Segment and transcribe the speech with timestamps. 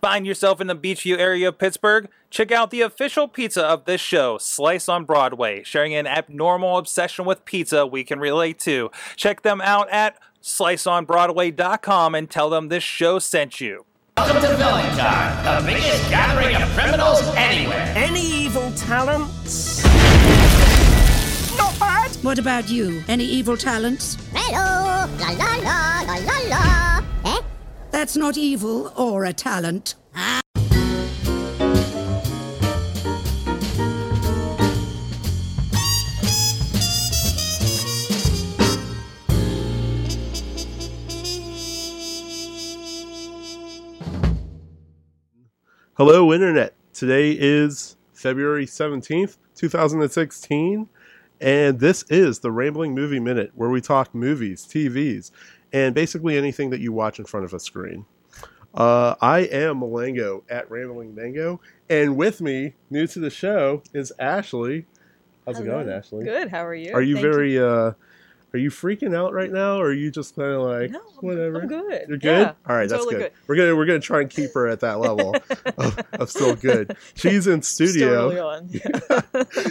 [0.00, 2.08] Find yourself in the Beechview area of Pittsburgh?
[2.30, 7.24] Check out the official pizza of this show, Slice on Broadway, sharing an abnormal obsession
[7.24, 8.90] with pizza we can relate to.
[9.16, 13.84] Check them out at sliceonbroadway.com and tell them this show sent you.
[14.18, 17.92] Welcome to Villain Con, the biggest gathering of criminals anywhere.
[17.96, 19.84] Any evil talents?
[21.56, 22.10] Not bad.
[22.22, 23.02] What about you?
[23.08, 24.16] Any evil talents?
[24.34, 26.95] Hello, la la la la la la.
[27.96, 29.94] That's not evil or a talent.
[45.94, 46.74] Hello, Internet.
[46.92, 50.86] Today is February 17th, 2016,
[51.40, 55.30] and this is the Rambling Movie Minute, where we talk movies, TVs,
[55.76, 58.06] and basically anything that you watch in front of a screen.
[58.74, 64.10] Uh, I am Malango at Rambling Mango, and with me, new to the show, is
[64.18, 64.86] Ashley.
[65.44, 66.24] How's it going, Ashley?
[66.24, 66.48] Good.
[66.48, 66.94] How are you?
[66.94, 67.92] Are you Thank very, uh,
[68.56, 71.08] are you freaking out right now, or are you just kind of like, No, I'm-
[71.20, 71.60] whatever?
[71.60, 72.08] I'm good.
[72.08, 72.38] You're good.
[72.40, 73.32] Yeah, All right, I'm that's totally good.
[73.46, 75.36] We're gonna we're gonna try and keep her at that level
[75.76, 76.96] of, of still good.
[77.14, 78.30] She's in Still studio.
[78.30, 78.70] early on.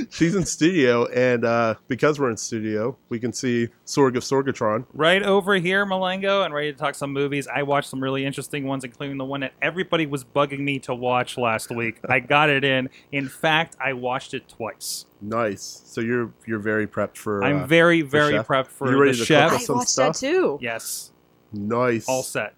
[0.11, 4.86] She's in studio, and uh, because we're in studio, we can see Sorg of Sorgatron.
[4.94, 7.47] Right over here, Malengo, and ready to talk some movies.
[7.47, 10.94] I watched some really interesting ones, including the one that everybody was bugging me to
[10.94, 11.99] watch last week.
[12.08, 12.89] I got it in.
[13.11, 15.05] In fact, I watched it twice.
[15.26, 15.81] Nice.
[15.86, 17.44] So you're you're very prepped for.
[17.44, 18.48] I'm uh, very, very chef.
[18.48, 19.50] prepped for You ready the to chef.
[19.50, 20.20] cook I us some watched stuff?
[20.20, 20.59] that too.
[20.62, 21.12] Yes,
[21.52, 22.06] Nice.
[22.08, 22.54] all set.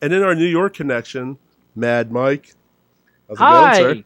[0.00, 1.36] And in our New York connection,
[1.74, 2.54] Mad Mike.
[3.28, 3.80] How's it Hi.
[3.82, 4.04] going, sir?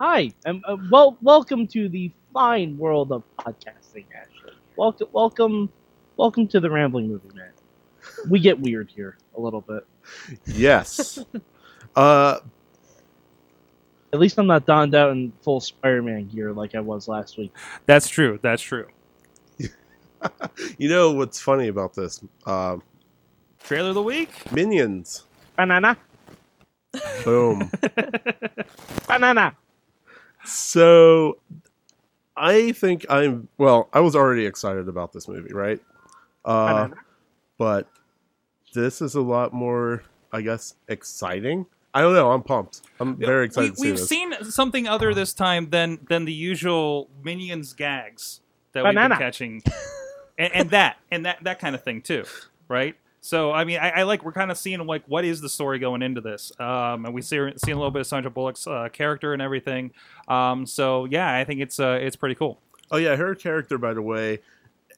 [0.00, 4.06] Hi, and uh, well, welcome to the fine world of podcasting.
[4.16, 5.70] Ashley, welcome, welcome,
[6.16, 7.50] welcome to the Rambling Movie Man.
[8.28, 9.86] We get weird here a little bit.
[10.46, 11.18] Yes.
[11.96, 12.38] uh,
[14.12, 17.52] At least I'm not donned out in full Spider-Man gear like I was last week.
[17.86, 18.38] That's true.
[18.42, 18.86] That's true.
[20.78, 22.20] you know what's funny about this?
[22.46, 22.82] Um,
[23.62, 24.30] Trailer of the week.
[24.52, 25.24] Minions.
[25.56, 25.96] Banana,
[27.24, 27.70] Boom.
[29.06, 29.56] banana.
[30.44, 31.38] So
[32.36, 35.80] I think I'm well, I was already excited about this movie, right?
[36.44, 36.88] Uh
[37.58, 37.86] but
[38.72, 41.66] this is a lot more I guess exciting.
[41.92, 42.82] I don't know, I'm pumped.
[43.00, 44.08] I'm very excited to we, see We've this.
[44.08, 48.40] seen something other this time than than the usual minions gags
[48.72, 49.62] that we've been catching,
[50.38, 52.24] and, and that and that that kind of thing too,
[52.68, 52.94] right?
[53.20, 55.78] So I mean, I, I like we're kind of seeing like what is the story
[55.78, 58.88] going into this, um, and we see seeing a little bit of Sandra Bullock's uh,
[58.92, 59.92] character and everything.
[60.28, 62.60] Um, so yeah, I think it's uh, it's pretty cool.
[62.90, 64.38] Oh yeah, her character by the way,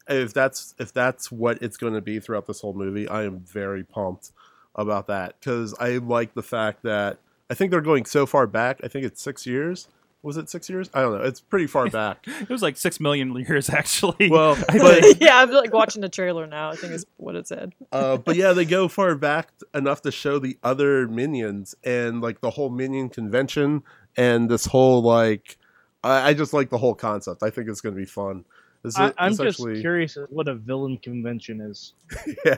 [0.09, 3.41] if that's if that's what it's going to be throughout this whole movie, I am
[3.41, 4.33] very pumped
[4.75, 7.19] about that cuz I like the fact that
[7.51, 8.81] I think they're going so far back.
[8.83, 9.89] I think it's 6 years.
[10.23, 10.89] Was it 6 years?
[10.95, 11.25] I don't know.
[11.25, 12.25] It's pretty far back.
[12.27, 14.31] It was like six million years actually.
[14.31, 16.71] Well, but yeah, I'm like watching the trailer now.
[16.71, 17.75] I think is what it said.
[17.91, 22.41] uh, but yeah, they go far back enough to show the other minions and like
[22.41, 23.83] the whole minion convention
[24.17, 25.59] and this whole like.
[26.05, 27.43] I, I just like the whole concept.
[27.43, 28.45] I think it's going to be fun.
[28.83, 31.95] This I, is I'm just curious what a villain convention is.
[32.45, 32.57] Yeah.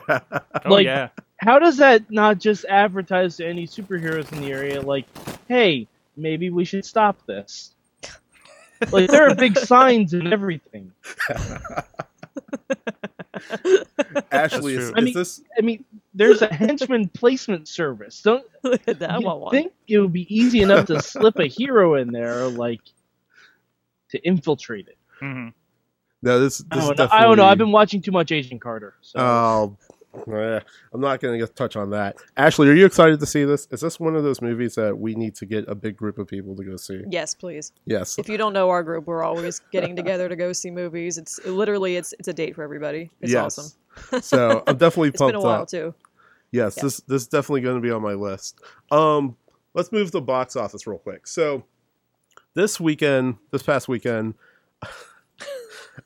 [0.65, 4.81] Oh like- yeah, How does that not just advertise to any superheroes in the area?
[4.81, 5.05] Like,
[5.47, 7.71] hey, maybe we should stop this.
[8.91, 10.91] Like, there are big signs and everything.
[14.31, 14.93] Ashley, That's is, true.
[14.95, 18.21] I is mean- this I mean, there's a henchman placement service.
[18.21, 19.11] Don't Look at that.
[19.11, 19.51] I you want one.
[19.51, 22.81] think it would be easy enough to slip a hero in there, like
[24.09, 24.97] to infiltrate it?
[25.19, 25.49] hmm
[26.21, 26.39] no?
[26.39, 27.09] This, I this is don't, know.
[27.11, 27.45] I don't know.
[27.45, 28.95] I've been watching too much Agent Carter.
[29.01, 29.77] So Oh,
[30.27, 30.59] eh,
[30.93, 32.15] I'm not going to touch on that.
[32.37, 33.67] Ashley, are you excited to see this?
[33.71, 36.27] Is this one of those movies that we need to get a big group of
[36.27, 37.03] people to go see?
[37.09, 37.71] Yes, please.
[37.85, 38.17] Yes.
[38.19, 41.17] If you don't know our group, we're always getting together to go see movies.
[41.17, 43.09] It's literally it's it's a date for everybody.
[43.21, 43.57] It's yes.
[43.59, 44.21] awesome.
[44.21, 45.67] so I'm definitely It's pumped been a while up.
[45.69, 45.93] too.
[46.51, 46.83] Yes, Yeah.
[46.83, 48.59] this this is definitely going to be on my list.
[48.91, 49.35] Um,
[49.73, 51.27] let's move to the box office real quick.
[51.27, 51.63] So
[52.53, 54.35] this weekend, this past weekend,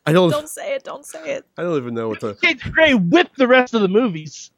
[0.05, 0.83] I don't, Don't say it.
[0.83, 1.45] Don't say it.
[1.57, 2.35] I don't even know what to.
[2.35, 4.51] Kate Gray whipped the rest of the movies.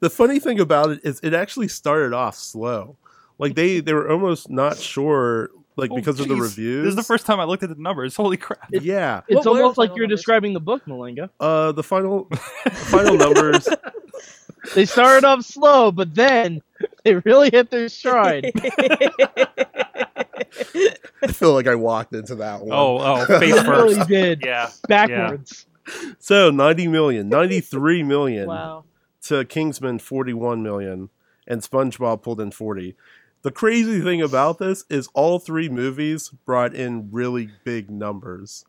[0.00, 2.96] The funny thing about it is, it actually started off slow.
[3.38, 6.40] Like they they were almost not sure, like Oh, because of the jeez.
[6.42, 6.84] reviews.
[6.84, 8.14] This is the first time I looked at the numbers.
[8.14, 8.68] Holy crap!
[8.72, 10.18] Yeah, It's What were the almost like you're numbers?
[10.20, 11.30] describing the book, Malenga.
[11.40, 12.24] uh, the final
[12.72, 13.68] final numbers.
[14.74, 16.60] They started off slow, but then
[17.04, 18.52] they really hit their stride.
[21.22, 22.70] I feel like I walked into that one.
[22.72, 24.08] Oh, oh, face They really first.
[24.08, 24.42] did.
[24.44, 25.66] Yeah, Backwards.
[26.18, 28.84] so 90 million, 93 million wow.
[29.22, 31.10] to Kingsman 41 million,
[31.46, 32.96] and SpongeBob pulled in 40.
[33.42, 38.64] The The crazy thing about this is all three movies brought in really big numbers.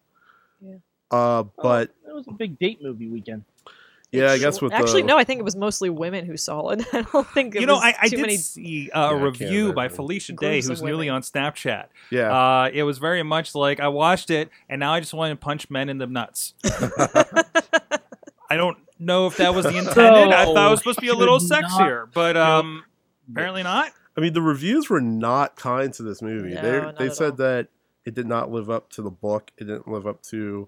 [0.62, 0.76] Yeah.
[1.12, 3.44] Uh, but it was a big date movie weekend.
[4.12, 5.18] Yeah, I guess with Actually, the, no.
[5.18, 6.82] I think it was mostly women who saw it.
[6.94, 8.38] I don't think it you know, was I, I too did many.
[8.38, 9.88] see uh, Yeah, I a review by.
[9.90, 11.86] Felicia Day, who's of newly on Snapchat.
[12.12, 15.32] yeah, Uh, it was very much like I watched it, and now I just want
[15.32, 16.54] to punch men in the nuts.
[18.50, 20.34] I don't know if that was the intended.
[20.34, 22.84] I thought it was supposed to be a little Should not sexier, but um,
[23.32, 23.92] apparently not.
[24.18, 26.54] I mean the reviews were not kind to this movie.
[26.56, 27.38] No, they they said all.
[27.38, 27.68] that
[28.06, 29.52] it did not live up to the book.
[29.58, 30.68] It didn't live up to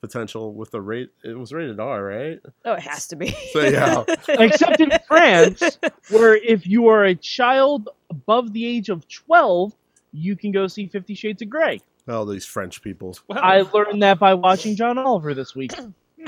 [0.00, 1.10] potential with the rate.
[1.24, 2.40] It was rated R, right?
[2.64, 3.36] Oh, it has to be.
[3.52, 4.04] So, yeah.
[4.28, 5.78] Except in France,
[6.10, 9.74] where if you are a child above the age of 12,
[10.12, 11.80] you can go see Fifty Shades of Grey.
[12.08, 13.16] Oh, these French people.
[13.28, 15.72] Well, I learned that by watching John Oliver this week.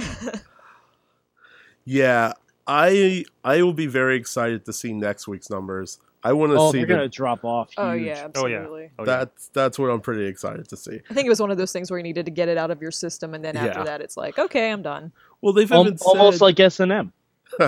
[1.90, 2.34] Yeah,
[2.66, 5.98] I I will be very excited to see next week's numbers.
[6.24, 7.70] I want to Oh, see they're the, gonna drop off.
[7.76, 8.06] oh huge.
[8.06, 8.56] yeah, Oh, yeah.
[8.58, 8.90] absolutely.
[8.98, 9.16] oh, yeah.
[9.18, 11.00] that's that's what I'm pretty excited to see.
[11.10, 12.70] I think it was one of those things where you needed to get it out
[12.70, 13.84] of your system, and then after Yeah.
[13.84, 15.12] that, it's like, okay, I'm done.
[15.40, 17.12] Well, they've Al- even almost like S and M.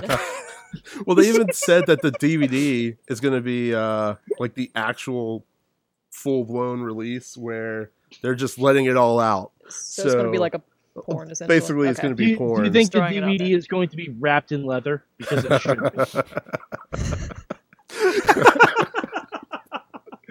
[1.06, 5.44] well, they even said that the DVD is going to be uh, like the actual
[6.11, 7.91] full blown release where
[8.23, 9.52] they're just letting it all out.
[9.69, 10.62] So, it's going to be like a
[11.00, 11.58] porn, essentially.
[11.61, 12.64] Basically, it's going to Do be you, do porn.
[12.64, 15.05] you think the Throwing it out DVD is going to be wrapped in leather?
[15.19, 15.79] Because it should.
[17.92, 18.20] be.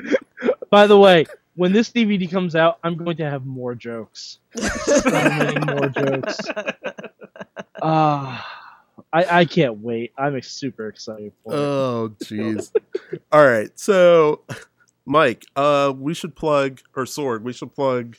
[0.70, 1.26] By the way,
[1.56, 4.40] when this DVD comes out, I'm going to have more jokes.
[4.56, 6.38] So many more jokes.
[7.82, 8.46] Ah,
[9.12, 10.14] I I can't wait.
[10.18, 11.58] I'm super excited for it.
[11.58, 12.72] Oh, jeez.
[13.32, 14.42] all right, so
[15.06, 17.44] Mike, uh, we should plug or sword.
[17.44, 18.16] We should plug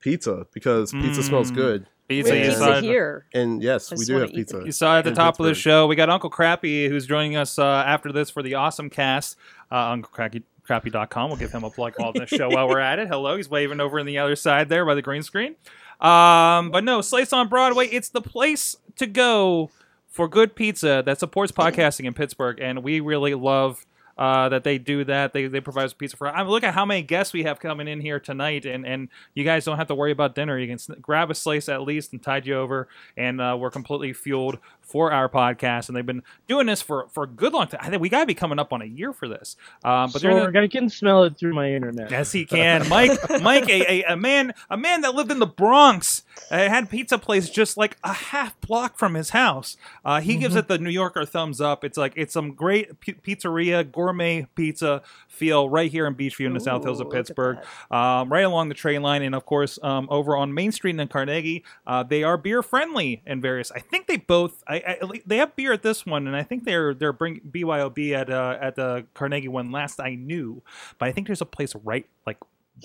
[0.00, 1.54] pizza because pizza smells Mm.
[1.56, 1.86] good.
[2.08, 3.26] Pizza, Wait, you pizza saw, here.
[3.34, 4.62] And yes, we do have pizza.
[4.64, 5.86] you saw at the top of the show.
[5.86, 9.36] We got Uncle Crappy who's joining us uh, after this for the awesome cast.
[9.70, 10.42] Uh, Uncle Crappy.
[10.66, 11.30] Crappy.com.
[11.30, 13.08] We'll give him a plug while the show while we're at it.
[13.08, 15.54] Hello, he's waving over in the other side there by the green screen.
[15.98, 17.86] Um, but no, Slice on Broadway.
[17.86, 19.70] It's the place to go
[20.08, 23.86] for good pizza that supports podcasting in Pittsburgh, and we really love
[24.18, 25.32] uh, that they do that.
[25.32, 26.28] They, they provide us pizza for.
[26.28, 29.08] I mean, look at how many guests we have coming in here tonight, and, and
[29.34, 30.58] you guys don't have to worry about dinner.
[30.58, 34.12] You can grab a slice at least and tide you over, and uh, we're completely
[34.12, 35.88] fueled for our podcast.
[35.88, 37.80] And they've been doing this for for a good long time.
[37.82, 39.56] I think we got to be coming up on a year for this.
[39.84, 42.10] Um, but they're the- I can smell it through my internet.
[42.10, 42.88] Yes, he can.
[42.88, 43.12] Mike,
[43.42, 46.86] Mike, a, a, a man, a man that lived in the Bronx, uh, had a
[46.86, 49.76] pizza place just like a half block from his house.
[50.04, 51.84] Uh, he gives it the New Yorker thumbs up.
[51.84, 56.54] It's like it's some great p- pizzeria, gourmet pizza feel right here in Beechview in
[56.54, 57.58] the South Hills of Pittsburgh,
[57.90, 61.08] um, right along the train line, and of course um, over on Main Street in
[61.08, 61.64] Carnegie.
[61.86, 63.70] Uh, they are beer friendly and various.
[63.70, 64.62] I think they both.
[64.66, 67.40] I, I least- they have beer at this one, and I think they're they're bring
[67.40, 69.70] BYOB at uh, at the Carnegie one.
[69.70, 70.62] Last I knew,
[70.98, 72.38] but I think there's a place right like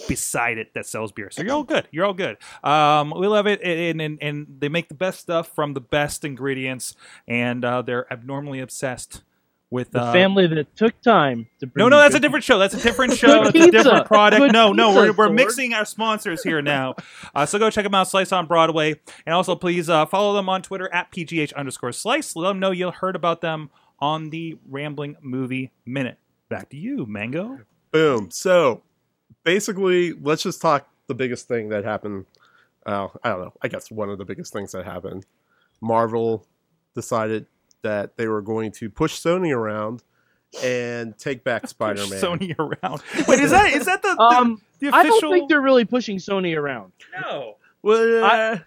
[0.08, 1.30] beside it that sells beer.
[1.30, 1.88] So you're all good.
[1.92, 2.38] You're all good.
[2.64, 6.26] Um, we love it, and, and and they make the best stuff from the best
[6.26, 6.96] ingredients,
[7.28, 9.24] and uh, they're abnormally obsessed
[9.74, 12.60] with The uh, family that took time to bring no, no, that's a different show.
[12.60, 13.44] That's a different show.
[13.44, 14.40] Good That's a different product.
[14.40, 16.96] Good no, no, we're, we're mixing our sponsors here now.
[17.34, 20.48] Uh, so go check them out, Slice on Broadway, and also please uh, follow them
[20.48, 22.36] on Twitter at pgh underscore slice.
[22.36, 26.20] Let them know you heard about them on the Rambling Movie Minute.
[26.50, 27.60] Back to you, Mango.
[27.92, 28.30] Boom.
[28.30, 28.84] So
[29.44, 32.26] basically, let's just talk the biggest thing that happened.
[32.86, 33.54] Uh, I don't know.
[33.64, 35.26] I guess one of the biggest things that happened.
[35.82, 36.46] Marvel
[36.94, 37.48] decided
[37.84, 40.04] that they were going to push Sony around
[40.64, 42.20] and take back Spider Man.
[42.22, 43.02] Sony around.
[43.28, 45.22] Wait, is that is that the, the, Um, the I official?
[45.22, 46.92] don't think they're really pushing Sony around.
[47.22, 47.56] no.
[47.82, 48.62] Well, I-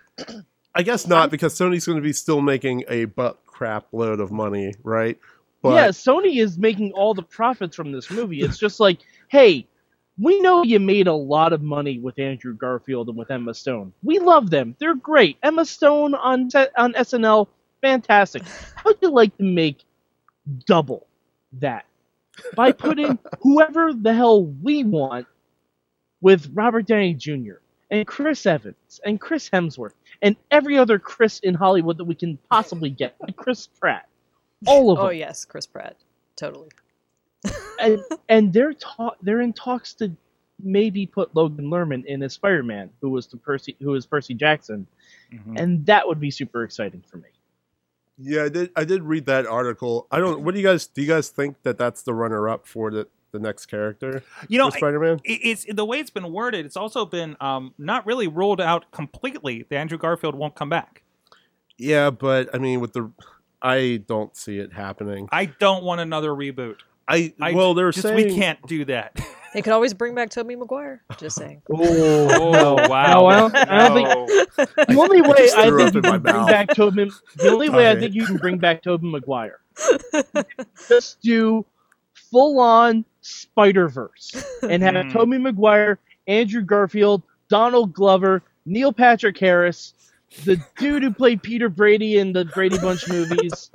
[0.75, 4.31] I guess not because Sony's going to be still making a butt crap load of
[4.31, 5.19] money, right?
[5.65, 8.41] yeah, Sony is making all the profits from this movie.
[8.43, 9.67] It's just like, hey,
[10.19, 13.93] we know you made a lot of money with Andrew Garfield and with Emma Stone.
[14.03, 15.39] We love them; they're great.
[15.43, 17.49] Emma Stone on set, on SNL,
[17.83, 18.43] fantastic.
[18.75, 19.85] How'd you like to make
[20.67, 21.07] double
[21.55, 21.85] that
[22.55, 25.27] by putting whoever the hell we want
[26.21, 27.55] with Robert Downey Jr.
[27.91, 32.39] and Chris Evans and Chris Hemsworth and every other Chris in Hollywood that we can
[32.51, 34.09] possibly get, like Chris Pratt,
[34.67, 35.97] all of them Oh yes, Chris Pratt.
[36.37, 36.69] Totally.
[37.81, 40.11] and and they're ta- they're in talks to
[40.63, 44.87] maybe put Logan Lerman in as Spider-Man, who was the Percy who was Percy Jackson,
[45.33, 45.61] Mhm.
[45.61, 47.29] and that would be super exciting for me.
[48.19, 48.71] Yeah, I did.
[48.77, 50.07] I did read that article.
[50.11, 50.43] I don't.
[50.43, 50.87] What do you guys?
[50.87, 54.57] Do you guys think that that's the runner up for the the next character You
[54.59, 55.21] know, Spider Man?
[55.25, 56.65] it- it's the way it's been worded.
[56.65, 61.03] It's also been um, not really ruled out completely The Andrew Garfield won't come back.
[61.77, 63.11] Yeah, but I mean, with the,
[63.61, 65.29] I don't see it happening.
[65.33, 66.77] I don't want another reboot.
[67.09, 69.19] I, I well, they're just saying we can't do that.
[69.55, 71.03] They could always bring back Tobey Maguire.
[71.19, 71.63] Just saying.
[71.73, 73.07] Oh, Oh wow!
[73.21, 76.23] No, I don't- I don't think- The only way just I think you can bring
[76.37, 76.49] mouth.
[76.49, 79.61] back Tobey, the only way I think you can bring back Tobey Maguire,
[80.89, 81.65] just do
[82.31, 85.13] full on Spider Verse and have Mhm.
[85.13, 89.95] Tobey Maguire, Andrew Garfield, Donald Glover, Neil Patrick Harris,
[90.45, 93.71] the dude who played Peter Brady in the Brady Bunch movies.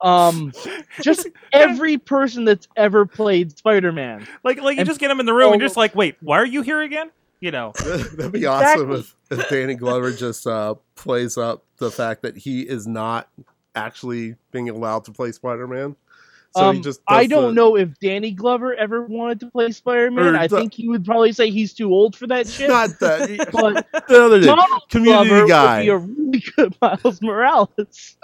[0.00, 0.52] Um,
[1.02, 4.26] just every person that's ever played Spider Man.
[4.44, 6.16] Like, like you And just get him in the room and you're just like, wait,
[6.20, 7.10] why are you here again?
[7.40, 8.98] You know, That'd be awesome Exactly.
[9.30, 13.28] if, if Danny Glover just uh, plays up the fact that he is not
[13.74, 15.96] actually being allowed to play Spider Man.
[16.56, 19.70] So um, he just I don't the- know if Danny Glover ever wanted to play
[19.72, 20.34] Spider Man.
[20.34, 22.68] Or I the- think he would probably say he's too old for that shit.
[22.70, 23.50] Not that.
[23.52, 25.76] but the other day, Donald community Glover guy.
[25.76, 28.16] would be a really good Miles Morales.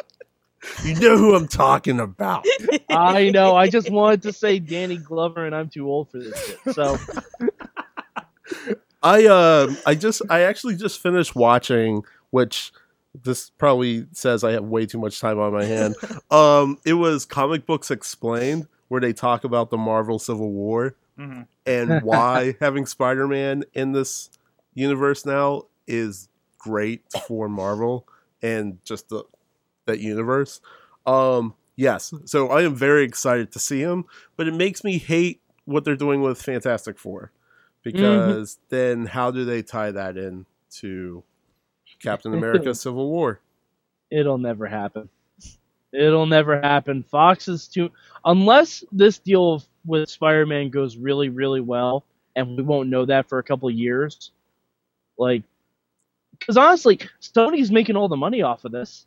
[0.85, 2.47] You know who I'm talking about.
[2.89, 3.57] I know.
[3.57, 6.75] I just wanted to say Danny Glover, and I'm too old for this shit.
[6.75, 6.97] So
[9.03, 12.73] I uh, I just I actually just finished watching which
[13.25, 15.97] this probably says I have way too much time on my hand.
[16.31, 21.47] Um it was Comic Books Explained where they talk about the Marvel Civil War Mhm.
[21.67, 24.31] and why having Spider-Man in this
[24.73, 28.07] universe now is great for Marvel
[28.41, 29.25] and just the
[29.87, 30.61] that universe.
[31.07, 34.05] Um yes, so I am very excited to see him,
[34.37, 37.33] but it makes me hate what they're doing with Fantastic Four
[37.83, 40.47] because then how do they tie that in
[40.79, 41.23] to
[42.01, 43.41] Captain America Civil War?
[44.13, 45.09] it'll never happen.
[45.93, 47.03] It'll never happen.
[47.03, 47.91] Fox is too
[48.25, 52.05] unless this deal with Spider Man goes really, really well,
[52.37, 54.31] and we won't know that for a couple of years.
[55.19, 55.43] Like,
[56.39, 59.07] because honestly, Sony's making all the money off of this.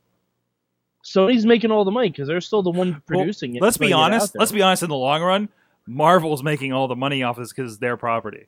[1.05, 3.62] Sony's making all the money because they're still the one producing it.
[3.62, 4.35] let's be honest.
[4.35, 4.81] Let's be honest.
[4.81, 5.50] In the long run,
[5.85, 8.47] Marvel's making all the money off this because it's their property.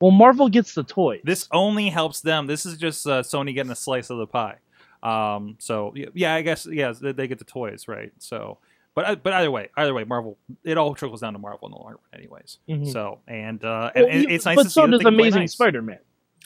[0.00, 1.20] Well, Marvel gets the toys.
[1.24, 2.46] This only helps them.
[2.46, 4.58] This is just uh, Sony getting a slice of the pie.
[5.02, 8.12] Um, so yeah, I guess yeah, they, get the toys, right?
[8.18, 8.58] So,
[8.94, 11.72] but uh, but either way, either way, Marvel it all trickles down to Marvel in
[11.72, 12.58] the long run, anyways.
[12.68, 12.92] Mhm.
[12.92, 15.24] So and uh, Well, and, and it's nice but to so does they can play
[15.24, 15.52] Amazing nice.
[15.52, 15.98] Spider-Man.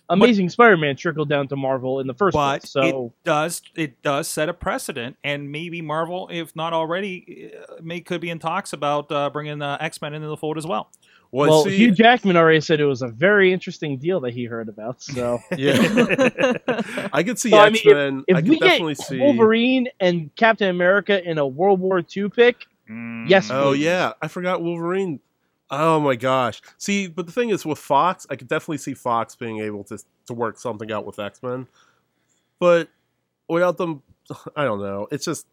[0.08, 2.70] Amazing Spider-Man trickled down to Marvel in the first but place.
[2.70, 7.75] So it does it does set a precedent, and maybe Marvel, if not already, uh,
[7.82, 10.66] may could be in talks about uh, bringing uh, X Men into the fold as
[10.66, 10.90] well.
[11.32, 14.44] Well, well, see, Hugh Jackman already said it was a very interesting deal that he
[14.44, 15.02] heard about.
[15.02, 16.52] So yeah,
[17.12, 18.25] I could see So, I mean, X Men.
[18.28, 19.18] if I we definitely get see.
[19.20, 23.28] Wolverine and Captain America in a World War II pick, Mm.
[23.28, 23.82] yes, Oh please.
[23.82, 25.18] yeah, I forgot Wolverine.
[25.70, 26.62] Oh my gosh.
[26.78, 29.99] See, but the thing is with Fox, I could definitely see Fox being able to
[30.26, 31.66] to work something out with X Men.
[32.58, 32.88] But
[33.49, 34.02] without them,
[34.56, 35.08] I don't know.
[35.11, 35.46] It's just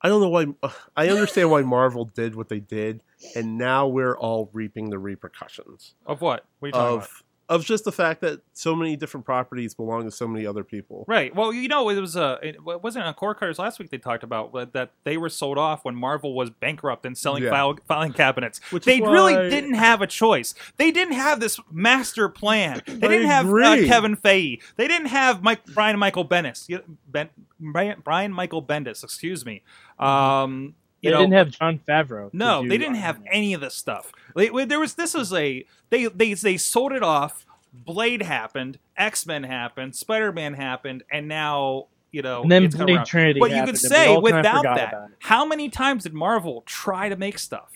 [0.00, 0.46] I don't know why.
[0.96, 3.02] I understand why Marvel did what they did,
[3.36, 6.44] and now we're all reaping the repercussions Of what?
[6.60, 7.08] What talking about?
[7.54, 11.04] Of just the fact that so many different properties belong to so many other people.
[11.06, 11.34] Right.
[11.34, 13.90] Well, you know, it was uh, it wasn't on Core Cutters last week.
[13.90, 17.50] They talked about that- they were sold off when Marvel was bankrupt and selling Yeah.
[17.50, 18.60] file, filing cabinets.
[18.70, 20.54] Which they is really why- didn't have a choice.
[20.76, 22.82] They didn't have this master plan.
[22.86, 23.76] They didn't have uh.
[23.86, 24.60] Kevin Feige.
[24.76, 26.68] They didn't have Mike Brian Michael Bendis.
[27.06, 27.28] Ben,
[27.60, 29.04] Brian, Brian Michael Bendis.
[29.04, 29.62] Excuse me.
[29.98, 32.30] Um, They know, didn't have Jon Favreau.
[32.32, 34.12] no, do they didn't have any of this stuff.
[34.36, 37.44] They, there was this was a they they they sold it off.
[37.72, 42.42] Blade happened, X Men happened, Spider Man happened, and now you know.
[42.42, 43.04] And then Blade.
[43.04, 47.38] Trinity But you could say without that, how many times did Marvel try to make
[47.38, 47.72] stuff?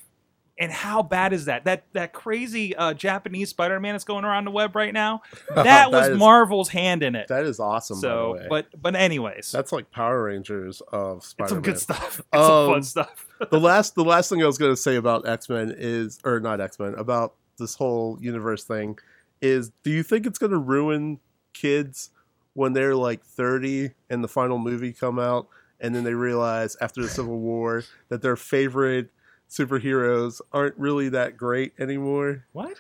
[0.59, 1.65] And how bad is that?
[1.67, 5.21] That that crazy uh, Japanese Spider Man that's going around the web right now.
[5.55, 7.29] That That was is- Marvel's hand in it.
[7.29, 7.99] That is awesome.
[7.99, 12.23] so, but but anyways, that's like Power Rangers of it's Spider some good stuff.
[12.33, 13.27] It's some fun Um, stuff.
[13.51, 16.41] the last the last thing I was going to say about X Men is, or
[16.41, 18.99] not X Men, about this whole universe thing
[19.43, 21.21] is, do you think it's going to ruin
[21.53, 22.11] kids
[22.55, 25.49] when they're like thirty and the final movie come out,
[25.81, 29.11] and then they realize after the Civil War that their favorite
[29.51, 32.45] superheroes aren't really that great anymore?
[32.53, 32.77] What?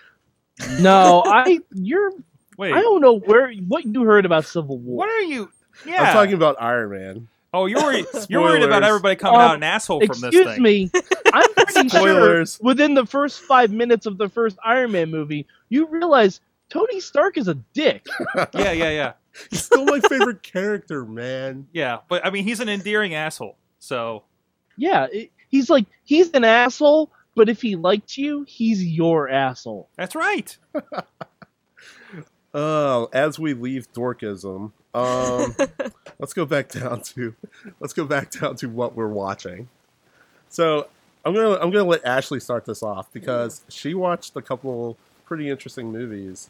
[0.80, 2.12] No, I you're.
[2.58, 2.72] Wait.
[2.72, 4.98] I don't know where what you heard about Civil War.
[4.98, 5.50] What are you?
[5.86, 6.02] Yeah.
[6.04, 7.28] I'm talking about Iron Man.
[7.52, 8.04] Oh, you're worried.
[8.28, 10.28] You're worried about everybody coming Um, out an asshole from this thing.
[10.28, 10.62] Excuse thing.
[10.62, 10.90] me.
[11.32, 12.60] I'm pretty sure Spoilers.
[12.60, 17.38] within the first five minutes of the first Iron Man movie, you realize Tony Stark
[17.38, 18.04] is a dick.
[18.34, 19.12] Yeah, yeah, yeah,
[19.48, 21.68] He's still my favorite character, man.
[21.72, 21.98] yeah.
[22.08, 23.56] But I mean, he's an endearing asshole.
[23.78, 24.24] So
[24.76, 29.88] Yeah, it- he's like he's an asshole, but if he liked you, he's your asshole.
[29.96, 30.56] that's right.
[32.58, 35.56] Oh, as we leave dorkism, um,
[36.18, 37.34] let's go back down to
[37.80, 39.68] let's go back down to what we're watching.
[40.48, 40.88] So,
[41.26, 45.50] I'm gonna I'm gonna let Ashley start this off because she watched a couple pretty
[45.50, 46.48] interesting movies.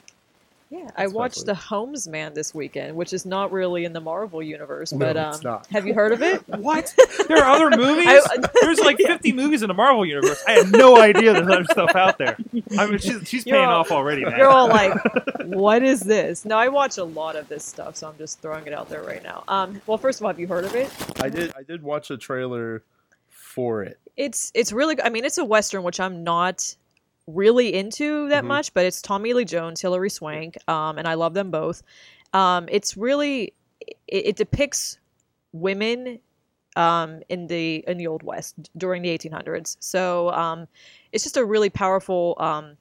[0.68, 1.54] Yeah, I watched Especially.
[1.54, 5.36] The Homesman this weekend, which is not really in the Marvel universe, No, but it's
[5.38, 5.66] um, not.
[5.68, 6.42] have you heard of it?
[6.58, 6.92] What?
[7.28, 8.06] There are other movies.
[8.08, 10.42] I- There's like 50 movies in the Marvel universe.
[10.46, 12.36] I had no idea there's other stuff out there.
[12.78, 14.36] I mean, she's, she's paying all- off already, man.
[14.38, 14.92] You're all like,
[15.44, 18.66] "What is this?" No, I watch a lot of this stuff, so I'm just throwing
[18.66, 19.44] it out there right now.
[19.48, 20.90] Um, well, first of all, have you heard of it?
[21.20, 22.82] I did I did watch a trailer
[23.28, 23.98] for it.
[24.16, 25.00] It's it's really.
[25.02, 26.74] I mean, it's a western, which I'm not
[27.26, 28.48] really into that Mhm.
[28.48, 31.82] much, but it's Tommy Lee Jones, Hilary Swank, um, and I love them both.
[32.32, 34.98] Um, it's really it, it depicts
[35.52, 36.20] women
[36.76, 39.76] um, in the in the old west during the 1800s.
[39.80, 40.68] So um,
[41.12, 42.76] it's just a really powerful um,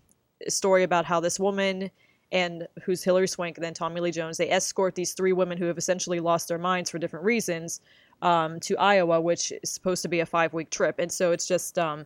[0.47, 1.89] story about how this woman
[2.31, 5.65] and who's Hilary Swank and then Tommy Lee Jones they escort these three women who
[5.65, 7.79] have essentially lost their minds for different reasons
[8.21, 11.47] um, to Iowa, which is supposed to be a five week trip, and so it's
[11.47, 12.05] just um,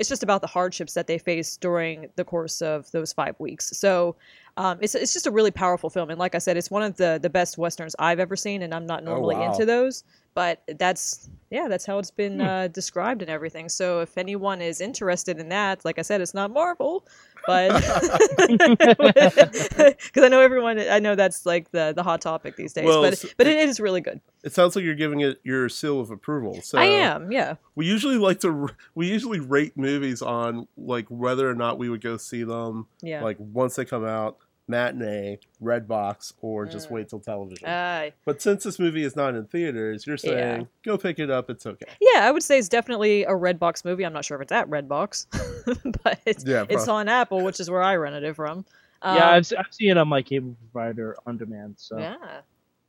[0.00, 3.76] it's just about the hardships that they face during the course of those five weeks.
[3.76, 4.16] So
[4.56, 6.96] um, it's it's just a really powerful film, and like I said, it's one of
[6.96, 9.52] the the best westerns I've ever seen, and I'm not normally wow.
[9.52, 10.02] into those,
[10.34, 13.68] but that's yeah, that's how it's been uh, described and everything.
[13.68, 17.04] So if anyone is interested in that, like I said, it's not Marvel,
[17.44, 17.70] but
[18.46, 23.02] because I know everyone, I know that's like the the hot topic these days, Well,
[23.02, 24.20] but s- but it is really good.
[24.44, 26.60] It sounds like you're giving it your seal of approval.
[26.62, 27.56] So I am, yeah.
[27.74, 32.00] We usually like to we usually rate movies on like whether or not we would
[32.00, 32.86] go see them.
[33.02, 33.22] Yeah.
[33.22, 34.38] Like once they come out,
[34.70, 36.92] matinee, red box, or just Mm.
[36.92, 37.68] wait till television.
[37.68, 40.30] Uh, but since this movie is not in theaters, you're Yeah.
[40.56, 41.50] saying go pick it up.
[41.50, 41.86] It's okay.
[42.00, 44.04] Yeah, I would say it's definitely a Redbox movie.
[44.06, 45.26] I'm not sure if it's at Redbox,
[46.04, 48.64] but it's, Yeah, it's on Apple, which is where I rented it from.
[49.02, 51.74] Um, yeah, I've, I've seen it on my cable provider on demand.
[51.78, 52.16] So yeah.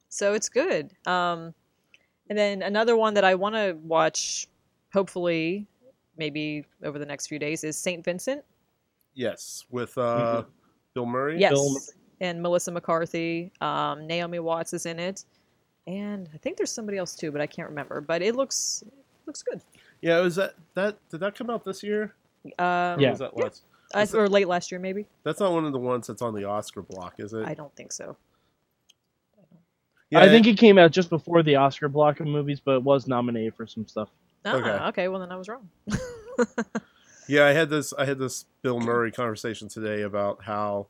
[0.10, 0.92] So it's good.
[1.06, 1.54] Um,
[2.30, 4.48] and then another one that I want to watch,
[4.94, 5.68] hopefully,
[6.18, 8.44] maybe over the next few days, is Saint Vincent.
[9.14, 10.44] Yes, with uh,
[10.94, 11.40] Bill Murray.
[11.40, 11.78] Yes, Bill-
[12.20, 13.52] and Melissa McCarthy.
[13.62, 15.26] Um, Naomi Watts is in it,
[15.88, 18.02] and I think there's somebody else too, but I can't remember.
[18.02, 18.94] But it looks it
[19.28, 19.62] looks good.
[20.02, 22.14] Yeah, was that that did that come out this year?
[22.60, 23.10] Um, Or Yeah.
[23.12, 23.64] was that last?
[23.94, 25.06] I- Is or late last year, maybe.
[25.24, 27.46] That's not one of the ones that's on the Oscar block, is it?
[27.46, 28.16] I don't think so.
[30.10, 32.84] Yeah, I think it came out just before the Oscar block of movies, but it
[32.84, 34.10] was nominated for some stuff.
[34.46, 34.70] Ah, Okay.
[34.90, 35.08] okay.
[35.08, 35.70] Well, then I was wrong.
[37.28, 37.94] Yeah, I had this.
[37.98, 40.88] I had this Bill Murray conversation today about how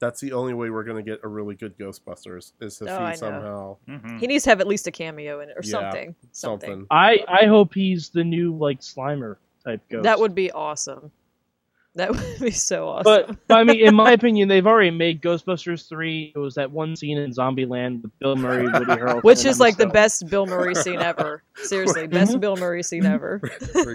[0.00, 2.94] that's the only way we're going to get a really good Ghostbusters is if Oh,
[2.96, 3.10] I know.
[3.10, 4.18] he somehow Mhm.
[4.20, 6.14] He needs to have at least a cameo in it or Yeah, something.
[6.32, 6.68] Something.
[6.70, 6.86] something.
[6.90, 10.04] I I hope he's the new like Slimer type ghost.
[10.04, 11.10] That would be awesome.
[11.96, 13.02] That would be so awesome.
[13.04, 16.32] But, but I mean, in my opinion, they've already made Ghostbusters three.
[16.34, 19.64] It was that one scene in Zombieland with Bill Murray, Woody Harrelson, Which is Emma
[19.64, 21.42] like the best Bill Murray scene ever.
[21.56, 23.40] Seriously, best Bill Murray scene ever.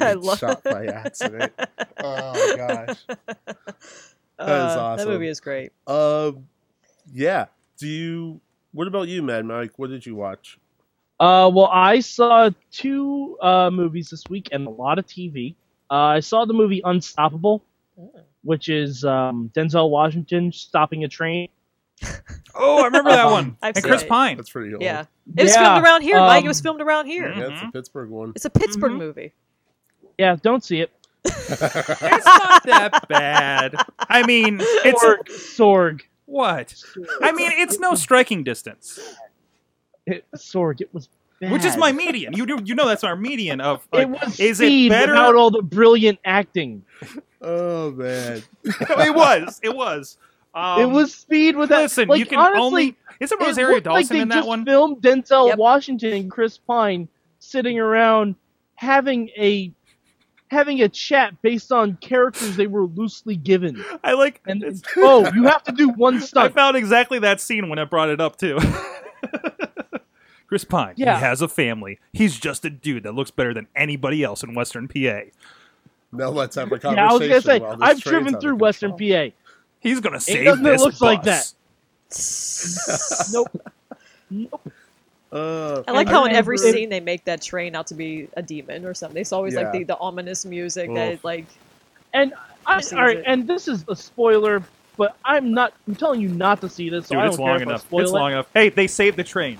[0.01, 1.53] I love shot by accident.
[2.03, 2.97] Oh gosh.
[3.07, 5.07] That is Uh, awesome.
[5.07, 5.71] That movie is great.
[5.87, 6.47] Um,
[7.13, 7.45] yeah.
[7.77, 8.41] Do you?
[8.73, 9.71] What about you, Mad Mike?
[9.77, 10.59] What did you watch?
[11.17, 15.55] Uh, well, I saw two uh, movies this week and a lot of TV.
[15.89, 17.63] Uh, I saw the movie Unstoppable,
[18.43, 21.49] which is um, Denzel Washington stopping a train.
[22.57, 23.57] Oh, I remember that one.
[23.61, 24.07] I've and Chris it.
[24.07, 24.37] Pine.
[24.37, 24.81] That's pretty old.
[24.81, 25.03] Yeah.
[25.35, 26.45] It was Yeah, filmed around here, Mike.
[26.45, 27.27] It was um, filmed around here.
[27.29, 28.31] Yeah, it's a Pittsburgh one.
[28.33, 28.97] It's a Pittsburgh Mhm.
[28.97, 29.33] movie.
[30.17, 30.89] Yeah, don't see it.
[31.25, 33.75] It's not that bad.
[34.07, 35.27] I mean, it's Sorg.
[35.27, 36.01] Sorg.
[36.27, 36.73] what?
[37.21, 38.99] I mean, it's no striking distance,
[40.05, 40.79] It, Sorg.
[40.79, 41.09] It was
[41.41, 41.51] bad.
[41.51, 42.31] which is my median.
[42.31, 43.85] You do, you know that's our median of.
[43.91, 45.11] It was is speed it better?
[45.11, 46.85] without all the brilliant acting.
[47.45, 48.41] Oh man.
[48.65, 49.59] it was.
[49.63, 50.17] It was.
[50.53, 51.83] Um, it was speed with without.
[51.83, 52.97] Listen, like, you can honestly, only.
[53.19, 54.65] Isn't it Rosario looked like Dawson they in that just one?
[54.65, 55.57] filmed Denzel Yep.
[55.57, 57.07] Washington and Chris Pine
[57.39, 58.35] sitting around
[58.75, 59.71] having a
[60.47, 63.83] having a chat based on characters they were loosely given.
[64.03, 64.41] I like.
[64.47, 66.45] And it's- oh, you have to do one stuff.
[66.45, 68.57] I found exactly that scene when I brought it up too.
[70.47, 70.93] Chris Pine.
[70.95, 71.15] Yeah.
[71.17, 71.99] He has a family.
[72.13, 75.21] He's just a dude that looks better than anybody else in Western PA.
[76.17, 76.97] Now let's have a conversation.
[76.97, 78.91] Yeah, I was gonna say I've driven through Western.
[78.91, 79.27] PA.
[79.79, 81.51] He's gonna save doesn't this look like that.
[83.31, 83.49] Nope.
[84.29, 84.71] nope.
[85.31, 88.29] Uh, I like I how in every scene they make that train out to be
[88.37, 89.19] a demon or something.
[89.19, 90.95] It's always like the, the ominous music Oof.
[90.95, 91.45] that like
[92.13, 92.33] And
[92.65, 93.23] I, all right, it?
[93.27, 94.63] and this is a spoiler,
[94.97, 95.73] but I'm not.
[95.87, 97.07] I'm telling you not to see this.
[97.07, 97.81] So Dude, I it's don't long care if I enough.
[97.81, 98.15] spoil It's it.
[98.15, 98.47] long enough.
[98.53, 99.59] Hey, they saved the train.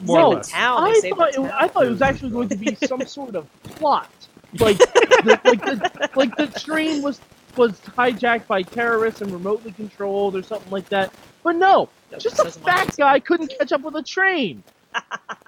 [0.00, 0.50] More no, or less.
[0.50, 0.82] town.
[0.84, 1.50] I thought the it, town.
[1.54, 4.10] I thought it was actually going to be some sort of plot,
[4.58, 7.20] like the, like the like the train was
[7.56, 11.12] was hijacked by terrorists and remotely controlled or something like that.
[11.42, 14.62] But no, Doesn't- just a fat guy couldn't catch up with a train.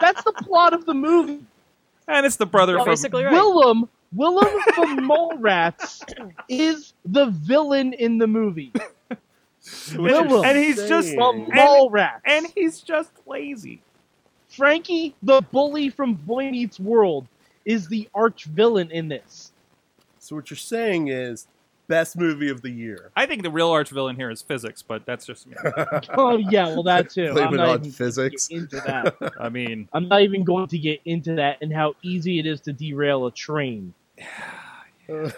[0.01, 1.41] That's the plot of the movie.
[2.09, 3.33] And it's the brother You're from basically right.
[3.33, 6.03] Willem Willem the Mallrats
[6.49, 8.73] is the villain in the movie.
[9.97, 12.21] Willem and he's just the and, Mallrats.
[12.25, 13.81] and he's just lazy.
[14.49, 17.27] Frankie, the bully from Boy Meets World,
[17.65, 19.53] is the arch villain in this.
[20.19, 21.47] So what you're saying is
[21.87, 23.11] best movie of the year.
[23.15, 25.55] I think the real arch villain here is physics, but that's just me.
[26.17, 27.33] Oh yeah, well that too.
[27.33, 28.49] Blame I'm it not on even physics.
[28.49, 28.87] Going to get into
[29.21, 29.33] that.
[29.41, 32.61] I mean, I'm not even going to get into that and how easy it is
[32.63, 33.93] to derail a train.
[35.09, 35.31] Yeah.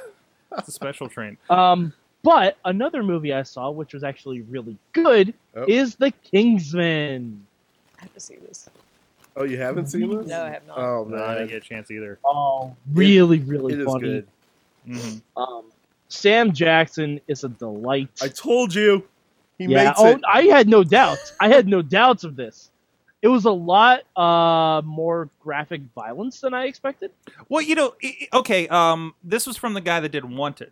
[0.58, 1.36] It's a special train.
[1.50, 5.64] Um, but another movie I saw, which was actually really good, Oh.
[5.68, 7.46] is The Kingsman.
[7.98, 8.68] I have to see this.
[9.36, 10.26] Oh, you haven't seen this?
[10.28, 10.78] No, I have not.
[10.78, 12.18] Oh No, I didn't get a chance either.
[12.24, 14.00] Oh, really, really it is funny.
[14.00, 14.28] good.
[14.86, 15.64] hmm Um,
[16.08, 18.08] Sam Jackson is a delight.
[18.22, 19.06] I told you,
[19.58, 20.20] he yeah, makes oh, it.
[20.26, 21.32] I had no doubts.
[21.40, 22.70] I had no doubts of this.
[23.22, 27.10] It was a lot uh, more graphic violence than I expected.
[27.48, 28.68] Well, you know, i- i- okay.
[28.68, 30.70] Um, this was from the guy that did Wanted.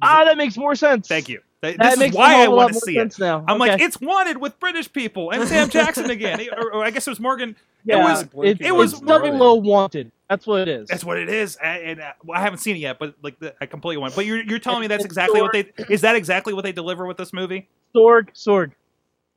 [0.00, 1.08] Ah, that makes more sense.
[1.08, 1.40] Thank you.
[1.62, 3.18] Th- That This makes is why I want to see it.
[3.18, 3.44] now.
[3.46, 7.06] I'm like, it's Wanted with British people and Sam Jackson again, or, or I guess
[7.06, 7.54] it was Morgan.
[7.84, 10.10] yeah, it was- it, it was it's more- double O wanted.
[10.28, 10.88] That's what it is.
[10.88, 13.38] That's what it is, and, and uh, well, I haven't seen it yet, but like
[13.38, 14.14] the, I completely want.
[14.16, 16.72] But you're you're telling me that's It's exactly what they is that exactly what they
[16.72, 17.68] deliver with this movie?
[17.94, 18.72] Sorg, Sorg.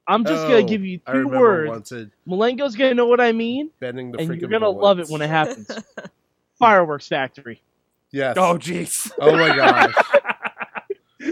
[0.07, 1.69] I'm just Oh, gonna give you I two words.
[1.69, 5.21] Wanted Malenko's gonna know what I mean, bending the and you're gonna love it when
[5.21, 5.69] it happens.
[6.59, 7.61] Fireworks Factory.
[8.11, 8.37] Yes.
[8.37, 9.11] Oh, jeez.
[9.19, 9.93] Oh my gosh.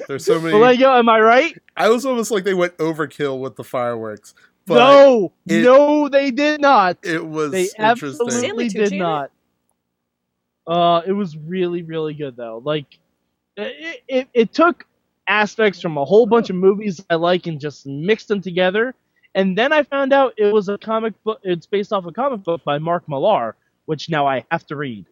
[0.08, 0.56] There's so many.
[0.58, 1.58] Malenko, am I right?
[1.76, 4.34] I was almost like they went overkill with the fireworks.
[4.66, 6.98] But no, it- no, they did not.
[7.04, 8.28] it was They interesting.
[8.28, 9.00] absolutely did Tucci in it?
[9.00, 9.32] not.
[10.66, 12.62] Uh, it was really, really good though.
[12.64, 12.86] Like,
[13.58, 14.86] it, it, it took
[15.28, 18.96] aspects from a whole bunch of movies I like and just mixed them together.
[19.36, 21.40] And then I found out it was a comic book.
[21.44, 25.06] It's based off a comic book by Mark Millar, which now I have to read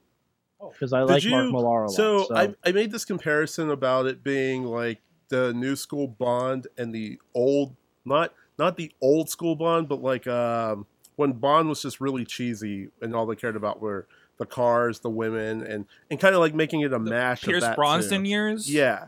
[0.74, 1.92] because I Did like you- Mark Millar a lot.
[1.96, 6.68] So, So, I, I made this comparison about it being like the new school Bond
[6.78, 11.82] and the old, not not the old school Bond, but like um, when Bond was
[11.82, 16.20] just really cheesy and all they cared about were the cars, the women, and and
[16.20, 17.44] kind of like making it a mash.
[17.44, 18.30] Pierce of that Brosnan too.
[18.30, 18.72] years.
[18.72, 19.06] Yeah.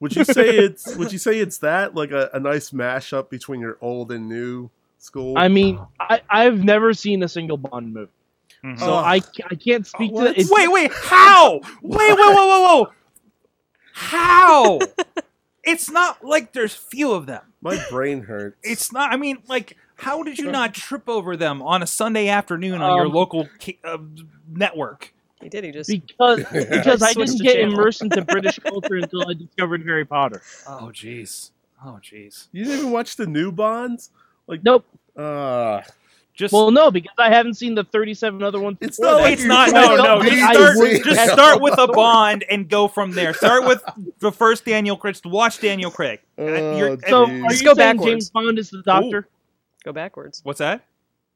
[0.00, 3.60] Would you say it's Would you say it's that like a, a nice mashup between
[3.60, 5.36] your old and new school?
[5.36, 8.10] I mean, I, I've never seen a single Bond movie,
[8.64, 8.78] Mhm.
[8.78, 8.96] so Oh.
[8.96, 10.38] I, I can't speak to What?
[10.38, 10.46] it.
[10.50, 11.60] Wait, wait, how?
[11.82, 12.92] Wait, wait, whoa, whoa, whoa!
[13.92, 14.78] How?
[15.64, 17.42] it's not like there's few of them.
[17.60, 18.56] my brain hurts.
[18.62, 19.12] It's not.
[19.12, 22.96] I mean, like, how did you not trip over them on a Sunday afternoon on
[22.96, 23.98] your Um, local ki- uh,
[24.48, 25.12] network?
[25.42, 25.64] He did.
[25.64, 25.88] He just.
[25.90, 27.72] because because I didn't get channel.
[27.74, 30.42] immersed into British culture until I discovered Harry Potter.
[30.66, 31.50] Oh, jeez.
[31.84, 32.48] Oh, jeez.
[32.50, 34.10] you didn't even watch the new Bonds?
[34.48, 34.84] Like, Nope.
[35.16, 35.82] uh,
[36.38, 38.78] Just Well, no, because I haven't seen the 37 other ones.
[38.80, 39.72] It's before not like it's not.
[39.72, 40.22] No, no.
[40.22, 40.76] Just start.
[41.04, 41.88] Just start with a.
[41.88, 43.34] Bond and go from there.
[43.34, 43.82] Start with
[44.20, 45.16] the first Daniel Craig.
[45.24, 46.20] Watch Daniel Craig.
[46.38, 47.44] Uh, you're- Oh, So, Jeez.
[47.44, 48.04] are Just you go saying backwards.
[48.12, 49.26] James Bond is the Doctor?
[49.84, 50.40] Go backwards.
[50.44, 50.84] What's that?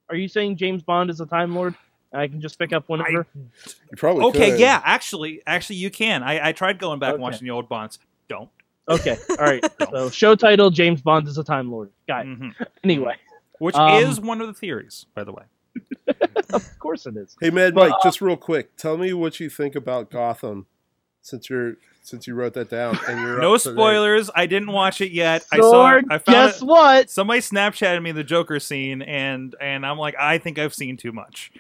[0.09, 1.75] Are you saying James Bond is a Time Lord?
[2.13, 3.27] I can just pick up whenever.
[3.35, 4.61] you probably Okay, could.
[4.61, 4.81] yeah.
[4.85, 6.23] Actually, actually, you can.
[6.23, 7.99] I, I tried going back and watching the old Bonds.
[8.29, 8.51] Don't.
[8.89, 9.65] Okay, all right.
[9.91, 11.91] so, show title: James Bond is a Time Lord.
[12.07, 12.39] Got it.
[12.39, 12.67] Mhm.
[12.85, 13.17] Anyway,
[13.63, 15.45] Which Um, is one of the theories, by the way.
[16.53, 17.37] of course it is.
[17.41, 20.67] Hey, Mad Mike, uh, just real quick, tell me what you think about Gotham,
[21.21, 24.29] since you're since you wrote that down and you're No up to spoilers.
[24.35, 25.45] I didn't watch it yet.
[25.53, 25.63] I saw.
[25.73, 27.09] Sorg, I found guess it- what?
[27.09, 31.13] Somebody Snapchatted me the Joker scene, and and I'm like, I think I've seen too
[31.13, 31.53] much.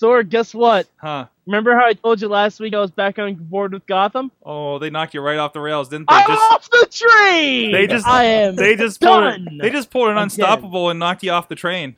[0.00, 0.86] Sorg, guess what?
[0.96, 1.26] Huh?
[1.46, 4.30] Remember how I told you last week I was back on board with Gotham?
[4.44, 6.14] Oh, they knocked you right off the rails, didn't they?
[6.14, 7.72] I'm Just off the train.
[7.72, 8.54] They just- I am.
[8.56, 9.58] they just pulled done.
[9.60, 10.22] they just pulled an Again.
[10.24, 11.96] unstoppable and knocked you off the train.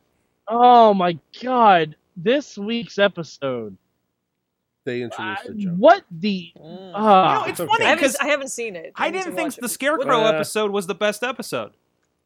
[0.49, 1.97] Oh my god!
[2.17, 3.77] This week's episode.
[4.85, 5.75] They I- introduced the joke.
[5.77, 6.53] what the?
[6.59, 7.69] Ah, You know, it's okay.
[7.71, 8.93] funny I haven't, because I haven't seen it.
[8.97, 9.61] I need to didn't think watch it.
[9.63, 11.73] the Scarecrow Uh, episode was the best episode.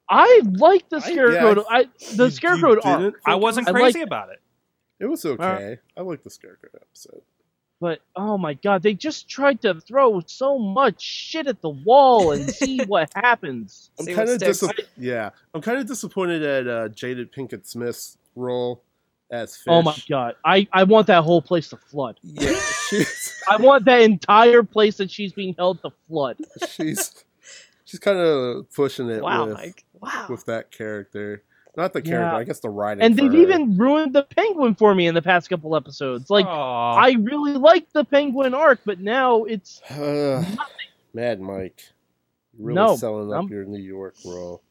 [0.08, 1.54] I like the I- scarecrow.
[1.56, 1.84] yeah, I,
[2.16, 4.40] the scarecrow arc, I wasn't I crazy about it.
[5.00, 5.78] It was okay.
[5.96, 7.22] I like the Scarecrow episode.
[7.80, 12.32] but oh my god, they just tried to throw so much shit at the wall
[12.32, 13.90] and see what happens.
[13.98, 14.60] I'm kind of sticks.
[14.60, 15.30] dis- yeah.
[15.52, 18.82] I'm kind of disappointed at uh, Jada Pinkett Smith's role
[19.30, 19.64] as Fish.
[19.68, 22.18] Oh my god, I I want that whole place to flood.
[22.22, 26.36] Yeah, she's I want that entire place that she's being held to flood.
[26.68, 27.24] she's
[27.84, 29.84] she's kind of pushing it Wow, with Mike.
[30.00, 30.26] Wow.
[30.30, 31.42] with that character.
[31.76, 32.10] Not the Yeah.
[32.10, 33.02] character, I guess the writing.
[33.02, 33.38] And they've her.
[33.38, 36.30] even ruined the penguin for me in the past couple episodes.
[36.30, 36.94] Like Aw.
[36.94, 40.44] I really liked the penguin arc, but now it's Uh,
[41.12, 41.82] Mad Mike.
[42.58, 44.62] Really No, selling up I'm- your New York role.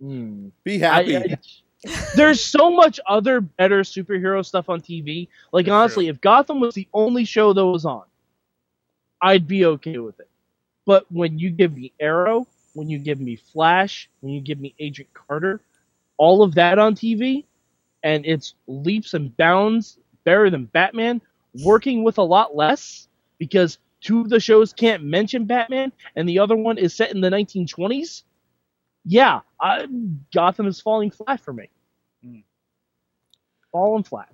[0.00, 0.48] hmm.
[0.64, 1.16] Be happy.
[1.16, 1.38] I-
[2.16, 5.28] there's so much other better superhero stuff on TV.
[5.52, 8.04] Like For honestly, if Gotham was the only show that was on,
[9.20, 10.28] I'd be okay with it.
[10.84, 14.74] But when you give me Arrow, when you give me Flash, when you give me
[14.78, 15.60] Agent Carter,
[16.22, 17.44] all of that on TV,
[18.04, 21.20] and it's leaps and bounds better than Batman,
[21.64, 23.08] working with a lot less
[23.38, 27.20] because two of the shows can't mention Batman and the other one is set in
[27.20, 28.22] the 1920s.
[29.04, 29.88] Yeah, I,
[30.32, 31.68] Gotham is falling flat for me.
[32.22, 32.38] Hmm.
[33.72, 34.32] Falling flat.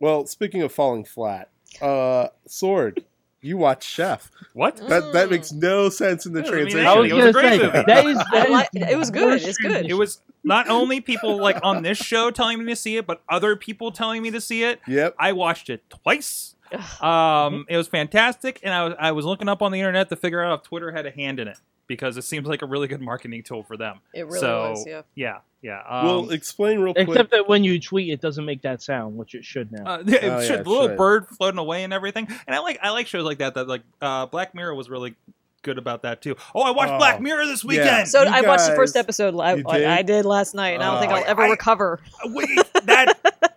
[0.00, 1.50] Well, speaking of falling flat,
[1.82, 3.04] uh, Sorg,
[3.40, 4.30] you watch Chef.
[4.52, 4.76] What?
[4.88, 5.30] That that mm.
[5.30, 6.86] makes no sense in the Yeah, I mean, translation.
[6.86, 7.84] I was It was a gonna great say movie.
[7.86, 9.86] that is that I is it was good, it's good.
[9.86, 13.22] It was not only people like on this show telling me to see it, but
[13.28, 14.80] other people telling me to see it.
[14.86, 15.14] Yep.
[15.18, 16.54] I watched it twice.
[17.02, 20.16] Um, it was fantastic, and I was I was looking up on the internet to
[20.16, 22.86] figure out if Twitter had a hand in it because it seems like a really
[22.88, 24.00] good marketing tool for them.
[24.14, 25.02] It really so, was, yeah.
[25.14, 25.82] yeah, yeah.
[25.88, 27.08] Um, well, explain real quick.
[27.08, 29.84] Except that when you tweet, it doesn't make that sound, which it should now.
[29.86, 30.96] uh, it Oh, should- yeah, the it little should.
[30.98, 32.26] bird floating away and everything.
[32.46, 33.54] And I like I like shows like that.
[33.54, 35.14] That like uh, Black Mirror was really
[35.62, 36.36] good about that too.
[36.54, 37.68] Oh, I watched Oh, Black Mirror this yeah.
[37.68, 38.08] weekend.
[38.08, 39.34] So You I watched the first episode.
[39.34, 39.84] li- you did?
[39.84, 41.16] I did last night, and I don't think Oh.
[41.16, 42.00] I'll ever I- recover.
[42.26, 42.48] Wait,
[42.84, 43.14] that.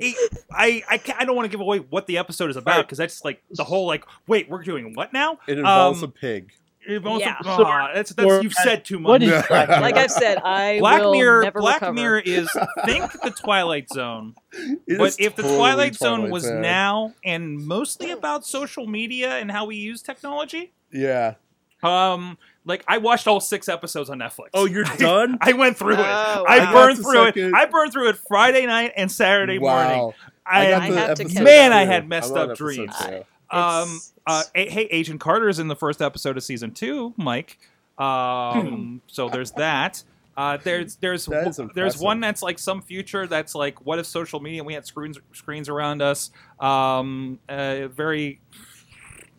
[0.00, 0.14] I
[0.50, 3.24] I I, I don't want to give away what the episode is about because that's
[3.24, 5.38] like the whole like wait we're doing what now?
[5.46, 6.52] it involves Um, a pig.
[6.86, 7.36] It involves Yeah.
[7.42, 9.08] a, oh, that's that's you've said too much.
[9.08, 11.92] What is Like I've said, I Black will Mirror never Black recover.
[11.94, 12.50] Mirror is
[12.84, 14.34] think the Twilight Zone.
[14.86, 16.60] It but is if the totally Twilight Zone was Zone.
[16.60, 21.34] now and mostly about social media and how we use technology, yeah.
[21.82, 24.48] um, like I watched all six episodes on Netflix.
[24.54, 25.38] Oh, you're done.
[25.40, 25.98] I went through it.
[26.00, 27.54] Oh, I burned I got the through it.
[27.54, 29.98] I burned through it Friday night and Saturday morning.
[29.98, 30.14] wow.
[30.46, 31.76] I, got I the have to episode catch Man, two.
[31.76, 32.94] I had messed I'm up dreams.
[32.98, 33.24] two.
[33.50, 37.58] Um, uh, a- hey, Agent Carter is in the first episode of season two, Mike.
[37.98, 40.02] Um, so there's that.
[40.36, 44.06] Uh, there's there's That is there's one that's like some future that's like what if
[44.06, 46.30] social media we had screens screens around us.
[46.58, 48.73] Um, uh, very I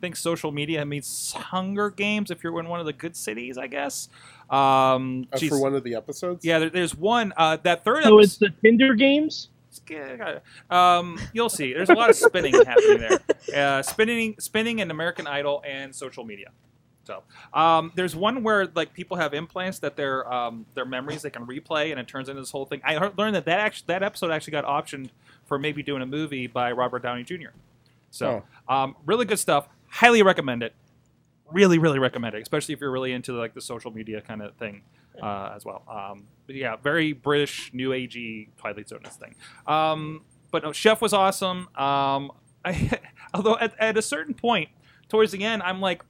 [0.02, 3.68] think social media meets Hunger Games if you're in one of the good cities, I
[3.68, 4.10] guess.
[4.50, 6.46] Um, Uh, for one of the episodes.
[6.46, 8.24] yeah, there, there's one uh, that third So episode.
[8.24, 9.50] it's the Tinder games.
[10.70, 11.74] Um, you'll see.
[11.74, 13.20] There's a lot of spinning happening there.
[13.80, 16.50] Uh, spinning, spinning, and American Idol and social media.
[17.04, 17.22] So
[17.54, 21.46] um, there's one where like people have implants that their um, their memories they can
[21.46, 22.82] replay, and it turns into this whole thing.
[22.84, 25.10] I heard, learned that that actually that episode actually got optioned
[25.46, 27.50] for maybe doing a movie by Robert Downey Jr.
[28.10, 29.68] So um, really good stuff.
[29.96, 30.76] Highly recommend it.
[31.54, 34.54] Really, really recommend it, especially if you're really into like the social media kind of
[34.56, 34.82] thing
[35.24, 35.84] uh, as well.
[35.90, 39.36] Um, but yeah, very British, new agey Twilight Zone thing.
[39.66, 41.70] Um, but no, Chef was awesome.
[41.78, 42.32] Um,
[42.66, 43.00] I,
[43.34, 44.68] although at, at a certain point
[45.08, 46.04] towards the end, I'm like,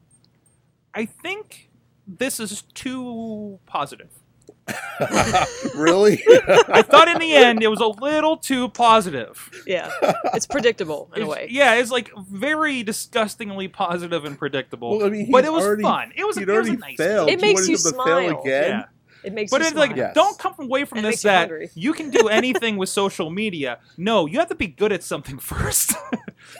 [0.95, 1.69] I think
[2.07, 4.09] this is too positive.
[5.75, 6.23] really?
[6.67, 9.49] I thought in the end it was a little too positive.
[9.67, 9.91] Yeah,
[10.33, 11.47] it's predictable in a way.
[11.49, 14.97] Yeah, it's like very disgustingly positive and predictable.
[14.97, 16.13] Well, I mean, but it was already- fun.
[16.15, 17.29] It was, He'd it was a already nice failed.
[17.29, 18.05] It makes wanted you smile.
[18.05, 18.69] fail again.
[18.69, 18.83] Yeah.
[19.23, 19.95] It makes But you it's like.
[19.95, 20.13] Yes.
[20.13, 23.31] don't come away from it this makes you that you can do anything with social
[23.31, 23.79] media.
[23.97, 25.93] No, you have to be good at something first.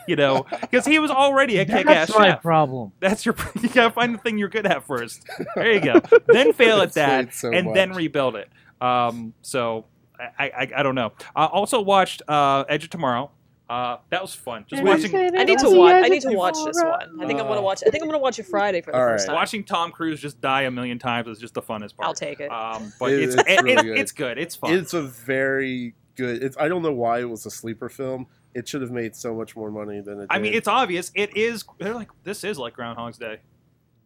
[0.08, 2.42] You know, because he was already a kick-ass That's my chef.
[2.42, 2.92] problem.
[3.00, 3.36] That's your.
[3.62, 5.24] You gotta find the thing you're good at first.
[5.56, 6.02] There you go.
[6.28, 8.50] then fail at that, so and then rebuild it.
[8.82, 9.86] Um, so
[10.20, 11.14] I, I, I don't know.
[11.36, 13.32] I also watched uh, Edge of Tomorrow.
[13.68, 14.64] Uh, that was fun.
[14.68, 14.92] Just Wait.
[14.92, 15.96] watching I need to watch.
[16.06, 17.20] I need to watch this one.
[17.20, 17.82] I think I'm gonna watch.
[17.86, 19.34] I think I'm gonna watch it Friday for the all first right.
[19.34, 19.36] time.
[19.42, 22.08] watching Tom Cruise just die a million times is just the funnest part.
[22.08, 22.52] I'll take it.
[22.52, 23.98] Um, but It- it's it's it- really it- good.
[23.98, 24.38] it's good.
[24.38, 24.74] It's fun.
[24.74, 26.44] It's a very good.
[26.44, 28.28] It's, I don't know why it was a sleeper film.
[28.56, 30.22] It should have made so much more money than it.
[30.22, 30.28] Did.
[30.32, 31.12] I mean, it's obvious.
[31.14, 31.64] It is.
[31.78, 33.42] They're like, this is like Groundhog's Day.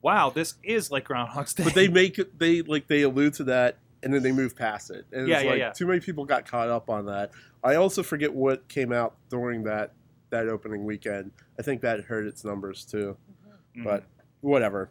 [0.02, 1.64] Wow, this is like Groundhog's Day.
[1.64, 2.38] but they make it.
[2.40, 5.06] They like they allude to that, and then they move past it.
[5.14, 5.70] And Yeah, it's yeah, like yeah.
[5.72, 7.32] too many people got caught up on that.
[7.64, 9.94] I also forget what came out during that
[10.32, 11.32] that opening weekend.
[11.60, 13.18] I think that hurt its numbers too.
[13.78, 13.84] Mhm.
[13.84, 14.04] But
[14.42, 14.90] whatever.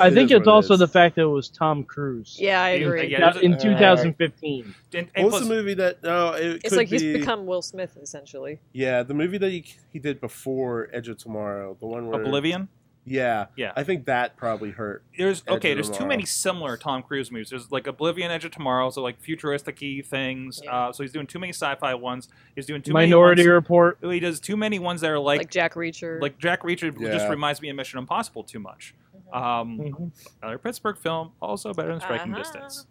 [0.00, 2.36] I It think it's what it also the fact that it was Tom Cruise.
[2.40, 3.06] yeah, I Yeah, agree.
[3.08, 4.74] yeah, Now, there's in Uh, 2015.
[4.94, 6.02] and, and What's plus- the movie that?
[6.02, 8.60] No, it It's could like he's be- become Will Smith essentially.
[8.72, 12.68] Yeah, the movie that he, he did before Edge of Tomorrow, the one where Oblivion.
[13.06, 13.72] Yeah, Yeah.
[13.76, 15.02] I think that probably hurt.
[15.16, 15.70] There's Edge okay.
[15.72, 17.48] of There's too many similar Tom Cruise movies.
[17.48, 20.60] There's like Oblivion, Edge of Tomorrow, so like futuristic-y things.
[20.62, 20.70] Yeah.
[20.88, 22.28] Uh, so he's doing too many sci-fi ones.
[22.54, 23.98] He's doing too many Minority many Report.
[24.02, 26.20] He does too many ones that are Like, like Jack Reacher.
[26.20, 26.96] like Jack Reacher.
[27.10, 28.94] Just reminds me of Mission Impossible too much.
[29.32, 30.12] Um, Mhm.
[30.42, 32.42] another Pittsburgh film, also better than Striking Uh-huh.
[32.42, 32.86] Distance.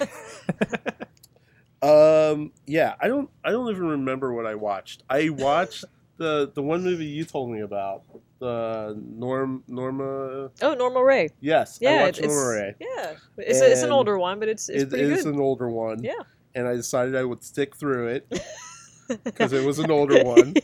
[1.80, 5.04] Um, yeah, I don't, I don't even remember what I watched.
[5.08, 5.84] I watched
[6.16, 8.02] the the one movie you told me about,
[8.40, 10.50] the Norm Norma.
[10.60, 11.28] oh, Norma Rae.
[11.40, 12.74] Yes, I Yeah, watched it's, it's Norma Rae.
[12.80, 13.14] yeah.
[13.36, 15.34] It's, a, it's an older one, but it's it's It pretty is good.
[15.34, 16.02] an older one.
[16.02, 16.14] Yeah.
[16.56, 18.28] and I decided I would stick through it
[19.24, 20.54] because it was an older one.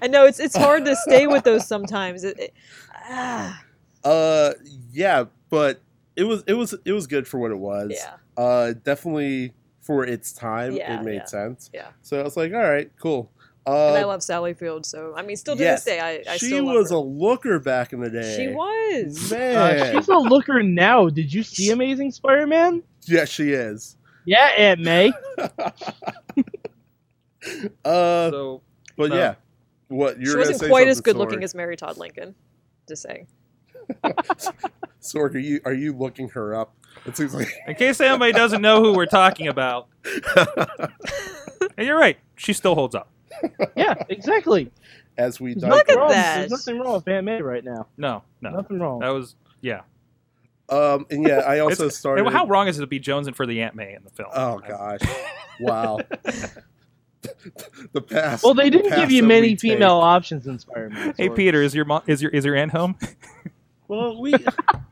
[0.00, 2.22] I know it's it's hard to stay with those sometimes.
[2.22, 2.54] It, it,
[2.94, 3.60] Ah,
[4.04, 4.52] Uh,
[4.92, 5.80] yeah, but
[6.16, 7.92] it was it was it was good for what it was.
[7.94, 11.24] yeah, Uh, definitely for its time, Yeah, it made yeah.
[11.24, 11.70] sense.
[11.74, 11.88] yeah.
[12.02, 13.30] So I was like, all right, cool.
[13.66, 16.32] Uh, and I love Sally Field, so I mean, still to yes, this day, I,
[16.32, 16.96] I she still love was her.
[16.96, 18.36] a looker back in the day.
[18.36, 19.30] She was.
[19.30, 21.08] Man, Uh, she's a looker now.
[21.10, 22.82] Did you see Amazing Spider-Man?
[23.06, 23.96] yeah, she is.
[24.24, 25.12] Yeah, Aunt May.
[27.84, 28.62] Uh, So
[28.96, 29.16] but no.
[29.16, 29.34] yeah,
[29.88, 32.34] what you're She wasn't say quite as something, good looking as Mary Todd Lincoln.
[32.88, 33.26] Just saying.
[35.00, 36.74] Sorg, are you are you looking her up?
[37.06, 39.88] It seems like in case anybody doesn't know who we're talking about,
[41.76, 43.08] and you're right, she still holds up.
[43.76, 44.70] Yeah, exactly.
[45.16, 45.78] as we There's digress.
[45.78, 46.38] nothing at wrong- that.
[46.38, 47.86] There's nothing wrong with Aunt May right now.
[47.96, 48.98] No, no, Nothing wrong.
[49.00, 49.80] that was yeah.
[50.68, 52.28] Um, and yeah, I also It's- started.
[52.30, 54.28] how wrong is it to be Jonesing for the Aunt May in the film?
[54.34, 55.00] Oh gosh,
[55.60, 55.98] wow.
[57.92, 58.44] the past.
[58.44, 59.60] Well, they the didn't path give you that we many take.
[59.60, 61.14] female options in Spider-Man.
[61.16, 62.96] Hey so- Peter, is your mom is your is your aunt home?
[63.90, 64.32] Well, we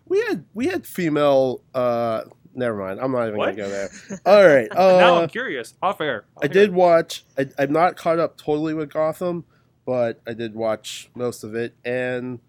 [0.09, 1.63] we had we had female.
[1.75, 2.23] uh
[2.55, 2.99] Never mind.
[3.01, 3.57] I'm not even What?
[3.57, 3.91] gonna go there.
[4.27, 4.67] All right.
[4.75, 5.75] now Uh, I'm curious.
[5.81, 6.25] Off air.
[6.37, 6.73] I'll I hear did it.
[6.73, 7.25] watch.
[7.39, 9.45] I, I'm not caught up totally with Gotham,
[9.87, 11.75] but I did watch most of it.
[11.85, 12.41] And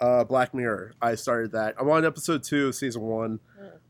[0.00, 0.94] uh, Black Mirror.
[1.02, 1.74] I started that.
[1.78, 3.40] I'm on episode two of season one,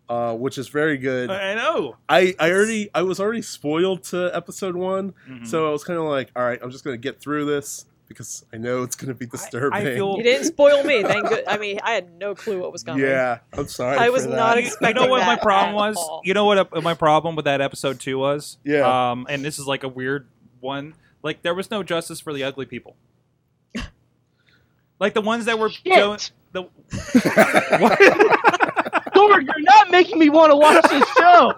[0.09, 1.31] uh, which is very good.
[1.31, 1.95] I know.
[2.09, 5.47] I, I already I was already spoiled to episode one, Mhm.
[5.47, 8.45] so I was kind of like, all right, I'm just gonna get through this because
[8.53, 9.81] I know it's gonna be disturbing.
[9.83, 11.03] feel- You didn't spoil me.
[11.03, 11.45] Thank good.
[11.47, 13.03] I mean, I had no clue what was coming.
[13.05, 13.99] yeah, I'm sorry.
[13.99, 14.61] I was for not that.
[14.63, 15.97] You- expecting You know what my problem was?
[15.97, 16.23] all.
[16.25, 18.59] You know what uh, my problem with that episode two was?
[18.65, 19.11] Yeah.
[19.11, 20.27] Um, and this is like a weird
[20.61, 20.95] one.
[21.23, 22.97] Like there was no justice for the ugly people.
[25.01, 25.95] like the ones that were Shit.
[25.95, 26.17] Jo-
[26.53, 26.65] the
[29.15, 31.53] Thor, you're not making me want to watch this show.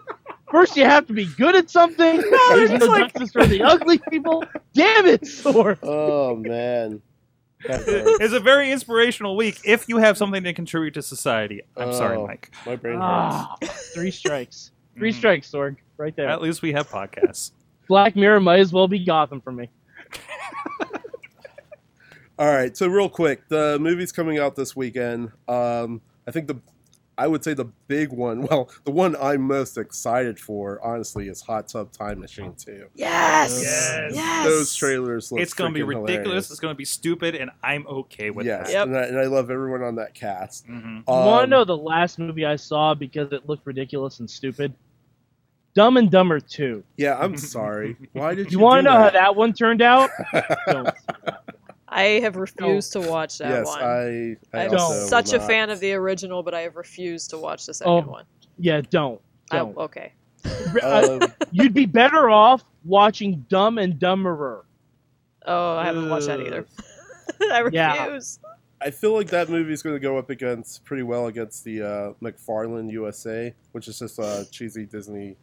[0.50, 2.16] First, you have to be good at something.
[2.50, 4.44] There's it's no like- justice for the ugly people.
[4.74, 5.78] Damn it, Thor.
[5.82, 7.02] Oh man.
[7.62, 11.60] It's a very inspirational week if you have something to contribute to society.
[11.76, 12.50] I'm sorry, Oh, Mike.
[12.64, 13.04] My brain hurts.
[13.04, 13.56] Ah,
[13.94, 14.70] three strikes.
[14.96, 15.16] Three Mhm.
[15.16, 15.76] strikes, Thor.
[15.98, 16.28] Right there.
[16.30, 17.50] At least we have podcasts.
[17.86, 19.68] Black Mirror might as well be Gotham for me.
[22.38, 25.30] All right, so real quick, the movie's coming out this weekend.
[25.46, 26.56] Um, I think the,
[27.20, 28.40] I would say the big one.
[28.50, 32.87] Well, the one I'm most excited for, honestly, is Hot Tub Time Machine 2.
[32.94, 33.61] Yes.
[33.62, 34.12] Yes.
[34.14, 34.46] Yes.
[34.46, 36.22] Those trailers look it's going to be ridiculous.
[36.24, 36.50] hilarious.
[36.50, 38.72] It's going to be stupid, and I'm okay with yes, that.
[38.72, 38.87] Yep.
[38.87, 40.66] and, I, and I love everyone on that cast.
[40.66, 44.20] hmm You want to Um, know the last movie I saw because it looked ridiculous
[44.20, 44.72] and stupid?
[45.74, 46.83] Dumb and Dumber 2.
[46.96, 47.96] Yeah, I'm sorry.
[48.14, 48.59] Why did you?
[48.59, 49.12] You want to do know how that?
[49.12, 50.11] that one turned out?
[51.90, 51.98] Don't.
[51.98, 53.83] I have refused to watch that yes, one.
[53.83, 54.37] I.
[54.53, 54.81] I I'm Don't.
[54.81, 55.46] also such a not.
[55.46, 58.24] fan of the original, but I have refused to watch the second Oh, one.
[58.59, 59.20] Yeah, don't.
[59.50, 59.76] I, Don't.
[59.76, 60.12] okay.
[60.83, 64.62] Uh, Um, You'd be better off watching Dumb and Dumberer.
[65.46, 66.66] Oh, I haven't watched that either.
[67.53, 68.38] I refuse.
[68.42, 68.50] Yeah.
[68.83, 71.83] I feel like that movie is going to go up against pretty well against the
[71.83, 75.37] uh, McFarland USA, which is just a cheesy Disney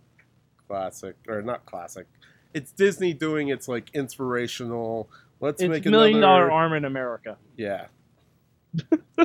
[0.68, 2.08] classic, or not classic.
[2.54, 5.10] It's Disney doing its like inspirational.
[5.39, 6.47] Let's It's make Million another.
[6.47, 7.38] Dollar Arm in America.
[7.58, 7.88] Yeah,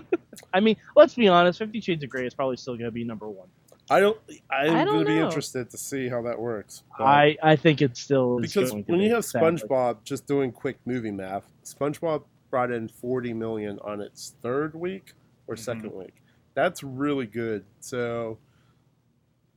[0.55, 1.59] I mean, let's be honest.
[1.59, 3.49] Fifty Shades of Grey is probably still going to be number one.
[3.91, 4.19] I don't.
[4.51, 6.83] I'm I don't going to be interested to see how that works.
[6.99, 9.59] I, I think it still is because going to when be, you have sadly.
[9.59, 15.13] SpongeBob just doing quick movie math, SpongeBob brought in 40 million on its third week
[15.47, 15.95] or 2nd Mhm.
[15.95, 16.15] week.
[16.55, 17.65] That's really good.
[17.81, 18.39] So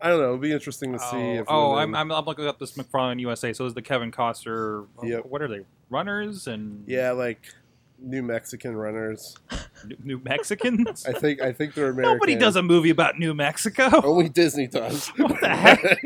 [0.01, 0.25] I don't know.
[0.25, 1.15] It'll be interesting to see.
[1.15, 3.53] Oh, if oh I'm, I'm, I'm looking up this McFarland USA.
[3.53, 4.87] So is the Kevin Costner.
[5.03, 5.25] Yep.
[5.25, 5.65] What are they?
[5.89, 7.39] Runners and yeah, like
[7.99, 9.37] New Mexican runners.
[9.85, 11.05] New- New Mexicans.
[11.05, 12.13] I think I think they're American.
[12.13, 13.89] Nobody does a movie about New Mexico.
[14.03, 15.07] Only Disney does.
[15.17, 15.99] What the heck?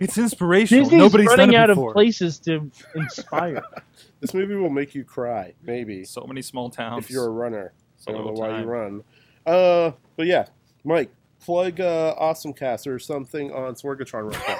[0.00, 0.84] It's inspirational.
[0.84, 1.90] Disney's Nobody's running done it out before.
[1.90, 3.62] of places to inspire.
[4.20, 5.54] this movie will make you cry.
[5.62, 7.04] Maybe So many small towns.
[7.04, 7.72] if you're a runner.
[7.96, 9.02] So I don't know little why you run.
[9.46, 10.46] Uh, but yeah,
[10.84, 11.10] Mike,
[11.40, 14.58] plug uh, Awesome Cast or something on Sorgatron real quick.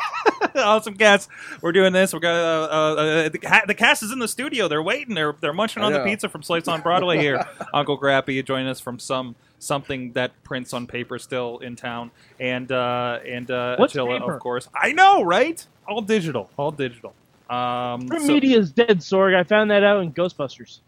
[0.56, 1.28] awesome cats.
[1.60, 2.12] We're doing this.
[2.12, 2.38] We're gonna.
[2.38, 4.68] Uh, uh, uh, the, the cast is in the studio.
[4.68, 5.14] They're waiting.
[5.14, 7.44] They're they're munching on the pizza from Slice on Broadway here.
[7.74, 12.70] Uncle Grappy joining us from some something that prints on paper still in town, and
[12.70, 14.34] uh, and uh, What's Attila, paper?
[14.34, 14.68] of course.
[14.74, 15.64] I know, right?
[15.88, 16.50] All digital.
[16.56, 17.14] All digital.
[17.50, 19.34] Um, Print so- media is dead, Sorg.
[19.34, 20.78] I found that out in Ghostbusters.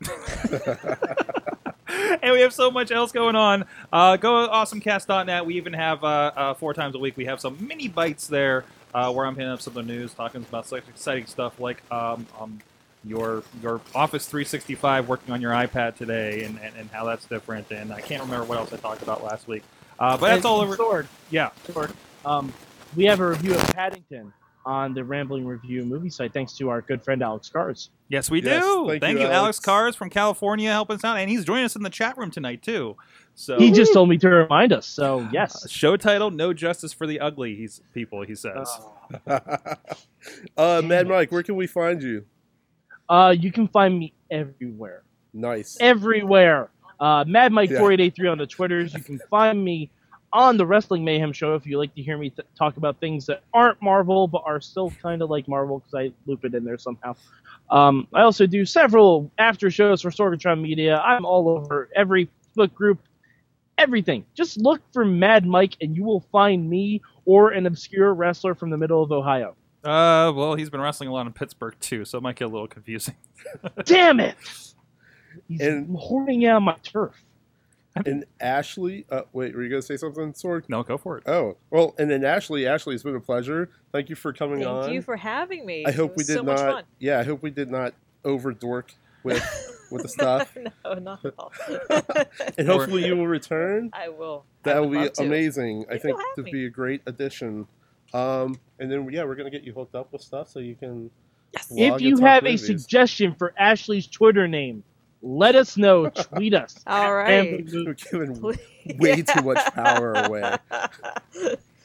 [2.23, 3.65] and we have so much else going on.
[3.93, 5.45] Uh, go to awesomecast.net.
[5.45, 7.17] We even have uh, uh, four times a week.
[7.17, 8.65] We have some mini bites there
[8.95, 11.83] uh, where I'm hitting up some of the news, talking about such exciting stuff like
[11.93, 12.59] um, um,
[13.05, 17.71] your your Office 365 working on your iPad today, and, and, and how that's different.
[17.71, 19.63] And I can't remember what else I talked about last week.
[19.99, 20.77] Uh, but that's And all over.
[20.77, 21.51] Sorg, Yeah.
[21.69, 21.93] Sorg,
[22.25, 22.53] um,
[22.97, 24.33] we have a review of Paddington
[24.65, 27.91] on the Rambling Review movie site, thanks to our good friend Alex Cars.
[28.09, 28.87] Yes, we Yes, do.
[28.89, 29.61] thank Thank, you, you, Alex Alex.
[29.61, 32.63] Cars from California, helping us out, and he's joining us in the chat room tonight
[32.63, 32.97] too.
[33.39, 35.71] So He just told me to remind us, so yes.
[35.71, 37.55] show title: No Justice for the Ugly.
[37.55, 38.23] He's people.
[38.23, 38.67] He says.
[40.57, 42.25] uh, Mad Mike, where can we find you?
[43.09, 45.03] Uh, you can find me everywhere.
[45.35, 45.77] Nice.
[45.81, 46.71] everywhere.
[46.99, 47.79] Uh, Mad Mike Yeah.
[47.79, 48.95] 4883 on the Twitters.
[48.95, 49.91] You can find me
[50.33, 53.27] on the Wrestling Mayhem show if you like to hear me th- talk about things
[53.27, 56.65] that aren't Marvel but are still kind of like Marvel because I loop it in
[56.65, 57.15] there somehow.
[57.71, 60.99] Um, I also do several after shows for Sorgatron Media.
[60.99, 62.99] I'm all over every book group,
[63.79, 64.25] everything.
[64.35, 68.71] Just look for Mad Mike and you will find me or an obscure wrestler from
[68.71, 69.55] the middle of Ohio.
[69.85, 72.49] Uh, well, he's been wrestling a lot in Pittsburgh too, so it might get a
[72.49, 73.15] little confusing.
[73.85, 74.35] Damn it!
[75.49, 77.23] He's And- hoarding out my turf.
[78.05, 80.65] And Ashley, uh, wait, were you going to say something, Sorg?
[80.69, 81.25] No, go for it.
[81.27, 83.71] Oh, well, and then Ashley, Ashley, it's been a pleasure.
[83.91, 84.83] Thank you for coming Thank on.
[84.83, 85.87] Thank you for having me.
[85.87, 86.85] I hope It we did so not.
[86.99, 88.91] Yeah, I hope we did not overdork
[89.27, 90.57] with with the stuff.
[90.85, 91.53] no, not at all.
[92.59, 93.91] and hopefully you will return.
[93.93, 94.45] I will.
[94.65, 95.23] I That would will be love to.
[95.25, 95.85] amazing.
[95.89, 96.51] I think you'll have to me.
[96.53, 97.67] be a great addition.
[98.15, 101.11] Um, and then yeah, we're gonna get you hooked up with stuff so you can.
[101.53, 101.69] Yes.
[101.71, 104.83] If you talk have a suggestion for Ashley's Twitter name,
[105.23, 106.09] let us know.
[106.35, 106.77] Tweet us.
[106.87, 107.31] All right.
[107.55, 108.59] And- We're giving Please.
[108.99, 110.57] way too much power away.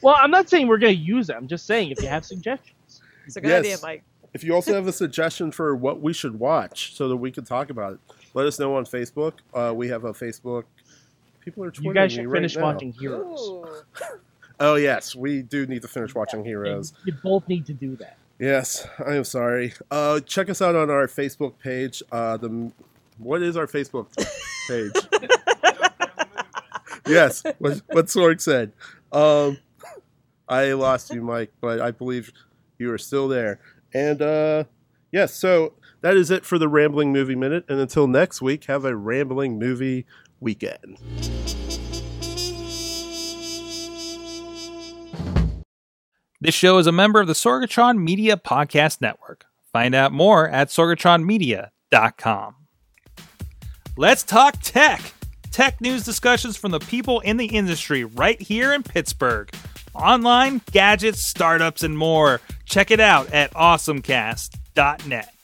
[0.02, 1.36] Well, I'm not saying we're going to use it.
[1.36, 3.00] I'm just saying if you have suggestions.
[3.26, 3.60] It's a good Yes.
[3.60, 4.02] idea, Mike.
[4.34, 7.44] If you also have a suggestion for what we should watch so that we can
[7.44, 7.98] talk about it,
[8.34, 9.34] let us know on Facebook.
[9.52, 10.64] Uh, we have a Facebook.
[11.40, 12.62] People are tweeting You twittering guys me should right finish now.
[12.62, 13.84] watching Heroes.
[14.60, 16.92] Oh yes, we do need to finish watching Heroes.
[17.04, 18.16] you both need to do that.
[18.38, 19.74] Yes, I am sorry.
[19.90, 22.02] Uh, check us out on our Facebook page.
[22.10, 22.72] Uh, the
[23.18, 24.06] what is our Facebook
[24.68, 24.92] page?
[27.06, 28.72] yes, what, what Sorg said.
[29.12, 29.58] Um,
[30.48, 32.32] I lost you, Mike, but I believe
[32.78, 33.60] you are still there.
[33.94, 34.64] And uh,
[35.10, 37.64] yes, so that is it for the Rambling Movie Minute.
[37.68, 40.06] And until next week, have a Rambling Movie
[40.40, 40.98] weekend.
[46.40, 49.44] This show is a member of the Sorgatron Media Podcast Network.
[49.72, 52.56] Find out more at sorgatronmedia.com.
[53.96, 55.14] Let's talk tech.
[55.52, 59.54] Tech news discussions from the people in the industry right here in Pittsburgh.
[59.94, 62.40] Online, gadgets, startups, and more.
[62.64, 65.34] Check it out at awesomecast.net.